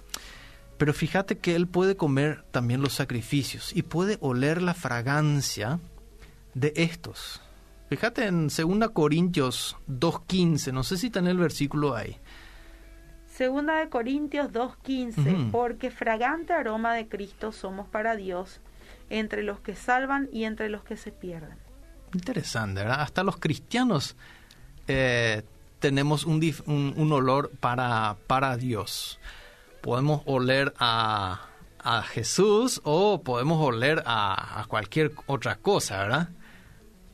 Pero 0.77 0.93
fíjate 0.93 1.37
que 1.37 1.53
él 1.55 1.67
puede 1.67 1.97
comer 1.97 2.45
también 2.51 2.81
los 2.81 2.93
sacrificios 2.93 3.75
y 3.75 3.83
puede 3.83 4.17
oler 4.21 4.61
la 4.61 4.73
fragancia 4.73 5.81
de 6.53 6.71
estos. 6.77 7.41
Fíjate 7.89 8.27
en 8.27 8.47
2 8.47 8.89
Corintios 8.93 9.75
2.15, 9.89 10.71
no 10.71 10.83
sé 10.83 10.95
si 10.95 11.07
está 11.07 11.19
en 11.19 11.27
el 11.27 11.37
versículo 11.37 11.95
ahí. 11.95 12.17
Segunda 13.27 13.75
de 13.75 13.89
Corintios 13.89 14.53
2.15, 14.53 15.51
porque 15.51 15.91
fragante 15.91 16.53
aroma 16.53 16.93
de 16.93 17.09
Cristo 17.09 17.51
somos 17.51 17.89
para 17.89 18.15
Dios, 18.15 18.61
entre 19.09 19.43
los 19.43 19.59
que 19.59 19.75
salvan 19.75 20.29
y 20.31 20.45
entre 20.45 20.69
los 20.69 20.83
que 20.83 20.97
se 20.97 21.11
pierden. 21.11 21.57
Interesante, 22.13 22.81
¿verdad? 22.81 23.01
Hasta 23.01 23.23
los 23.23 23.37
cristianos 23.37 24.15
eh, 24.87 25.43
tenemos 25.79 26.25
un, 26.25 26.41
un, 26.65 27.11
olor 27.11 27.51
para, 27.59 28.17
para 28.27 28.57
Dios 28.57 29.19
podemos 29.85 30.23
oler 30.25 30.73
a, 30.79 31.51
Jesús 32.09 32.81
o 32.83 33.21
podemos 33.21 33.63
oler 33.63 34.01
a, 34.07 34.65
cualquier 34.67 35.11
otra 35.27 35.57
cosa, 35.57 35.99
¿verdad? 35.99 36.29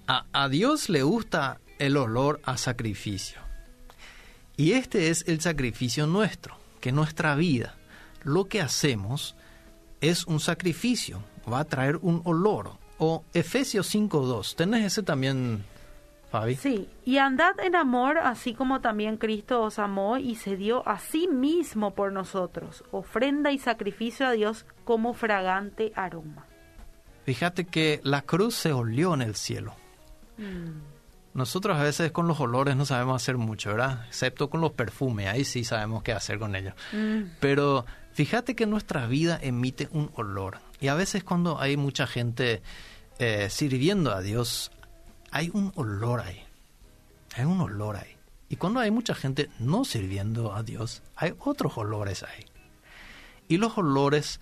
A, 0.08 0.26
a 0.32 0.48
Dios 0.48 0.88
le 0.88 1.04
gusta 1.04 1.60
el 1.80 1.98
olor 1.98 2.40
a 2.46 2.56
sacrificio. 2.56 3.42
Y 4.56 4.72
este 4.72 5.10
es 5.10 5.26
el 5.28 5.42
sacrificio 5.42 6.08
nuestro, 6.08 6.56
que 6.80 6.94
nuestra 6.94 7.36
vida, 7.36 7.76
lo 8.24 8.46
que 8.46 8.62
hacemos 8.62 9.36
es 10.00 10.26
un 10.26 10.40
sacrificio, 10.40 11.22
va 11.52 11.60
a 11.60 11.66
traer 11.66 11.98
un 11.98 12.22
olor. 12.26 12.72
O 12.98 13.24
Efesios 13.34 13.94
5.2, 13.94 14.56
¿tenés 14.56 14.86
ese 14.86 15.02
también 15.02 15.64
Sí, 16.58 16.88
y 17.04 17.18
andad 17.18 17.60
en 17.60 17.76
amor, 17.76 18.18
así 18.18 18.54
como 18.54 18.80
también 18.80 19.18
Cristo 19.18 19.64
os 19.64 19.80
amó 19.80 20.18
y 20.18 20.36
se 20.36 20.56
dio 20.56 20.88
a 20.88 20.98
sí 20.98 21.28
mismo 21.28 21.94
por 21.94 22.14
nosotros, 22.14 22.86
ofrenda 22.92 23.52
y 23.52 23.60
sacrificio 23.60 24.26
a 24.26 24.32
Dios 24.32 24.66
como 24.86 25.14
fragante 25.14 25.92
aroma. 25.94 26.46
Fíjate 27.26 27.66
que 27.66 28.00
la 28.04 28.22
cruz 28.22 28.56
se 28.56 28.72
olió 28.72 29.14
en 29.14 29.22
el 29.22 29.36
cielo. 29.36 29.76
Mm. 30.38 30.92
Nosotros 31.34 31.78
a 31.78 31.84
veces 31.84 32.12
con 32.12 32.28
los 32.28 32.40
olores 32.40 32.76
no 32.76 32.86
sabemos 32.86 33.22
hacer 33.22 33.38
mucho, 33.38 33.72
¿verdad? 33.72 34.06
Excepto 34.08 34.50
con 34.50 34.62
los 34.62 34.72
perfumes, 34.72 35.28
ahí 35.28 35.44
sí 35.44 35.66
sabemos 35.66 36.02
qué 36.02 36.14
hacer 36.14 36.40
con 36.40 36.56
ellos. 36.56 36.74
Mm. 36.94 37.24
Pero 37.42 37.86
fíjate 38.14 38.56
que 38.56 38.66
nuestra 38.66 39.06
vida 39.06 39.38
emite 39.42 39.90
un 39.92 40.10
olor. 40.16 40.60
Y 40.82 40.88
a 40.88 40.96
veces 40.96 41.24
cuando 41.24 41.62
hay 41.62 41.78
mucha 41.78 42.08
gente 42.08 42.62
eh, 43.20 43.48
sirviendo 43.50 44.12
a 44.12 44.22
Dios, 44.22 44.72
hay 45.32 45.52
un 45.54 45.72
olor 45.76 46.22
ahí. 46.22 46.44
Hay 47.38 47.46
un 47.46 47.62
olor 47.62 47.96
ahí. 47.96 48.18
Y 48.50 48.58
cuando 48.58 48.82
hay 48.82 48.92
mucha 48.92 49.14
gente 49.14 49.50
no 49.60 49.86
sirviendo 49.86 50.54
a 50.54 50.64
Dios, 50.64 51.04
hay 51.16 51.34
otros 51.40 51.78
olores 51.78 52.24
ahí. 52.24 52.46
Y 53.48 53.58
los 53.58 53.78
olores 53.78 54.42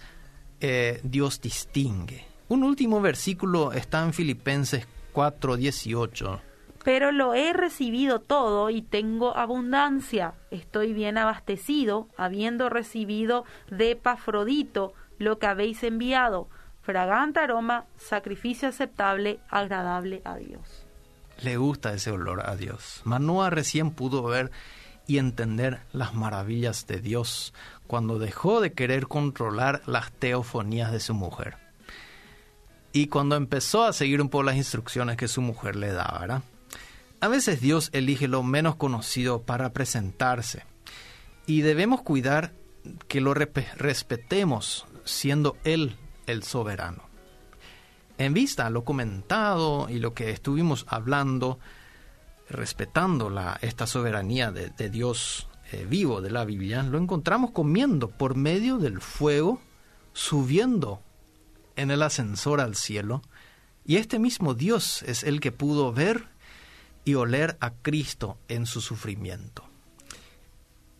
eh, 0.62 1.02
Dios 1.04 1.41
distingue. 1.41 2.25
Un 2.47 2.63
último 2.63 3.02
versículo 3.02 3.73
está 3.73 4.04
en 4.04 4.13
Filipenses 4.13 4.88
4:18. 5.13 6.39
Pero 6.84 7.12
lo 7.12 7.34
he 7.34 7.52
recibido 7.52 8.19
todo 8.19 8.69
y 8.69 8.82
tengo 8.82 9.36
abundancia. 9.36 10.36
Estoy 10.49 10.93
bien 10.93 11.17
abastecido, 11.17 12.08
habiendo 12.15 12.69
recibido 12.69 13.43
de 13.69 13.91
Epafrodito 13.91 14.93
lo 15.19 15.38
que 15.38 15.45
habéis 15.45 15.84
enviado, 15.84 16.49
fragante 16.82 17.39
aroma, 17.39 17.86
sacrificio 17.97 18.69
aceptable, 18.69 19.39
agradable 19.49 20.21
a 20.25 20.38
Dios. 20.38 20.86
Le 21.41 21.58
gusta 21.58 21.93
ese 21.93 22.12
olor 22.12 22.49
a 22.49 22.55
Dios. 22.55 23.01
Manoa 23.03 23.49
recién 23.49 23.91
pudo 23.91 24.23
ver 24.23 24.51
y 25.05 25.17
entender 25.17 25.82
las 25.93 26.13
maravillas 26.13 26.88
de 26.88 26.99
Dios 26.99 27.53
cuando 27.88 28.19
dejó 28.19 28.62
de 28.62 28.73
querer 28.73 29.08
controlar 29.08 29.82
las 29.86 30.12
teofonías 30.12 30.91
de 30.91 30.99
su 30.99 31.13
mujer. 31.13 31.58
Y 32.91 33.08
cuando 33.08 33.36
empezó 33.36 33.84
a 33.84 33.93
seguir 33.93 34.21
un 34.21 34.29
poco 34.29 34.43
las 34.43 34.55
instrucciones 34.55 35.17
que 35.17 35.27
su 35.27 35.41
mujer 35.41 35.75
le 35.75 35.91
daba. 35.91 36.41
A 37.21 37.27
veces 37.27 37.62
Dios 37.62 37.89
elige 37.93 38.27
lo 38.27 38.43
menos 38.43 38.75
conocido 38.75 39.43
para 39.43 39.73
presentarse. 39.73 40.63
Y 41.45 41.62
debemos 41.62 42.01
cuidar 42.01 42.53
que 43.08 43.21
lo 43.21 43.34
respetemos 43.34 44.86
siendo 45.05 45.57
Él 45.63 45.97
el 46.27 46.43
soberano. 46.43 47.03
En 48.17 48.33
vista 48.33 48.65
a 48.65 48.69
lo 48.69 48.83
comentado 48.83 49.88
y 49.89 49.99
lo 49.99 50.13
que 50.13 50.31
estuvimos 50.31 50.85
hablando, 50.89 51.59
respetando 52.49 53.29
la, 53.29 53.57
esta 53.62 53.88
soberanía 53.88 54.51
de, 54.51 54.89
Dios 54.89 55.47
eh, 55.71 55.85
vivo 55.89 56.19
de 56.19 56.29
la 56.29 56.43
Biblia, 56.43 56.83
lo 56.83 56.97
encontramos 56.97 57.51
comiendo 57.51 58.09
por 58.09 58.35
medio 58.35 58.77
del 58.77 58.99
fuego, 58.99 59.62
subiendo 60.12 61.01
en 61.77 61.91
el 61.91 62.03
ascensor 62.03 62.59
al 62.59 62.75
cielo, 62.75 63.21
y 63.85 63.95
este 63.95 64.19
mismo 64.19 64.53
Dios 64.53 65.01
es 65.03 65.23
el 65.23 65.39
que 65.39 65.53
pudo 65.53 65.93
ver 65.93 66.27
y 67.05 67.15
oler 67.15 67.57
a 67.62 67.71
Cristo 67.71 68.38
en 68.49 68.65
su 68.65 68.81
sufrimiento. 68.81 69.68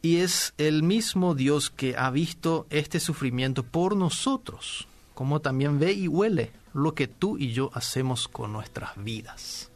Y 0.02 0.18
es 0.18 0.54
el 0.58 0.84
mismo 0.84 1.36
Dios 1.36 1.70
que 1.70 1.98
ha 1.98 2.10
visto 2.10 2.68
este 2.70 3.00
sufrimiento 3.00 3.64
por 3.64 3.98
nosotros, 3.98 4.88
como 5.14 5.42
también 5.42 5.80
ve 5.80 5.92
y 5.92 6.08
huele 6.08 6.52
lo 6.74 6.94
que 6.94 7.08
tú 7.08 7.38
y 7.38 7.52
yo 7.52 7.70
hacemos 7.74 8.28
con 8.28 8.54
nuestras 8.54 8.92
vidas. 8.96 9.70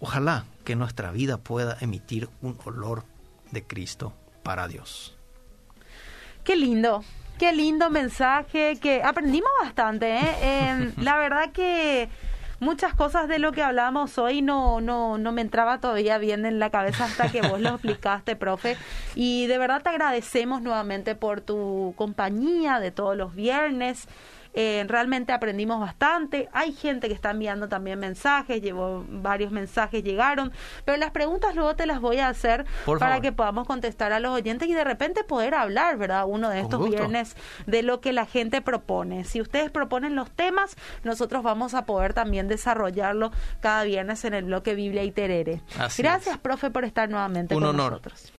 Ojalá 0.00 0.44
que 0.64 0.76
nuestra 0.76 1.10
vida 1.12 1.38
pueda 1.38 1.78
emitir 1.80 2.28
un 2.42 2.58
olor 2.64 3.04
de 3.50 3.62
Cristo 3.62 4.12
para 4.42 4.68
Dios. 4.68 5.14
Qué 6.44 6.56
lindo, 6.56 7.04
qué 7.38 7.52
lindo 7.52 7.88
mensaje, 7.88 8.78
que 8.80 9.02
aprendimos 9.02 9.50
bastante. 9.62 10.16
¿eh? 10.16 10.36
Eh, 10.42 10.92
la 10.98 11.16
verdad 11.16 11.52
que 11.52 12.08
muchas 12.62 12.94
cosas 12.94 13.26
de 13.28 13.40
lo 13.40 13.52
que 13.52 13.62
hablamos 13.62 14.18
hoy 14.18 14.40
no, 14.40 14.80
no, 14.80 15.18
no 15.18 15.32
me 15.32 15.42
entraba 15.42 15.80
todavía 15.80 16.16
bien 16.18 16.46
en 16.46 16.60
la 16.60 16.70
cabeza 16.70 17.04
hasta 17.04 17.28
que 17.30 17.42
vos 17.42 17.60
lo 17.60 17.68
explicaste, 17.74 18.36
profe. 18.36 18.76
Y 19.16 19.48
de 19.48 19.58
verdad 19.58 19.82
te 19.82 19.90
agradecemos 19.90 20.62
nuevamente 20.62 21.16
por 21.16 21.40
tu 21.40 21.92
compañía 21.96 22.78
de 22.78 22.92
todos 22.92 23.16
los 23.16 23.34
viernes. 23.34 24.06
Eh, 24.54 24.84
realmente 24.88 25.32
aprendimos 25.32 25.80
bastante. 25.80 26.48
Hay 26.52 26.72
gente 26.72 27.08
que 27.08 27.14
está 27.14 27.30
enviando 27.30 27.68
también 27.68 27.98
mensajes, 27.98 28.60
llevo 28.60 29.04
varios 29.08 29.50
mensajes, 29.50 30.02
llegaron, 30.02 30.52
pero 30.84 30.98
las 30.98 31.10
preguntas 31.10 31.54
luego 31.54 31.74
te 31.74 31.86
las 31.86 32.00
voy 32.00 32.18
a 32.18 32.28
hacer 32.28 32.66
para 32.98 33.20
que 33.20 33.32
podamos 33.32 33.66
contestar 33.66 34.12
a 34.12 34.20
los 34.20 34.32
oyentes 34.32 34.68
y 34.68 34.74
de 34.74 34.84
repente 34.84 35.24
poder 35.24 35.54
hablar, 35.54 35.96
¿verdad? 35.96 36.24
Uno 36.26 36.50
de 36.50 36.60
estos 36.60 36.88
viernes 36.88 37.36
de 37.66 37.82
lo 37.82 38.00
que 38.00 38.12
la 38.12 38.26
gente 38.26 38.60
propone. 38.60 39.24
Si 39.24 39.40
ustedes 39.40 39.70
proponen 39.70 40.16
los 40.16 40.30
temas, 40.30 40.76
nosotros 41.02 41.42
vamos 41.42 41.74
a 41.74 41.86
poder 41.86 42.12
también 42.14 42.48
desarrollarlo 42.48 43.32
cada 43.60 43.84
viernes 43.84 44.24
en 44.24 44.34
el 44.34 44.44
bloque 44.44 44.74
Biblia 44.74 45.04
y 45.04 45.10
Terere. 45.10 45.62
Gracias, 45.98 46.38
profe, 46.38 46.70
por 46.70 46.84
estar 46.84 47.08
nuevamente 47.08 47.54
con 47.54 47.76
nosotros. 47.76 48.30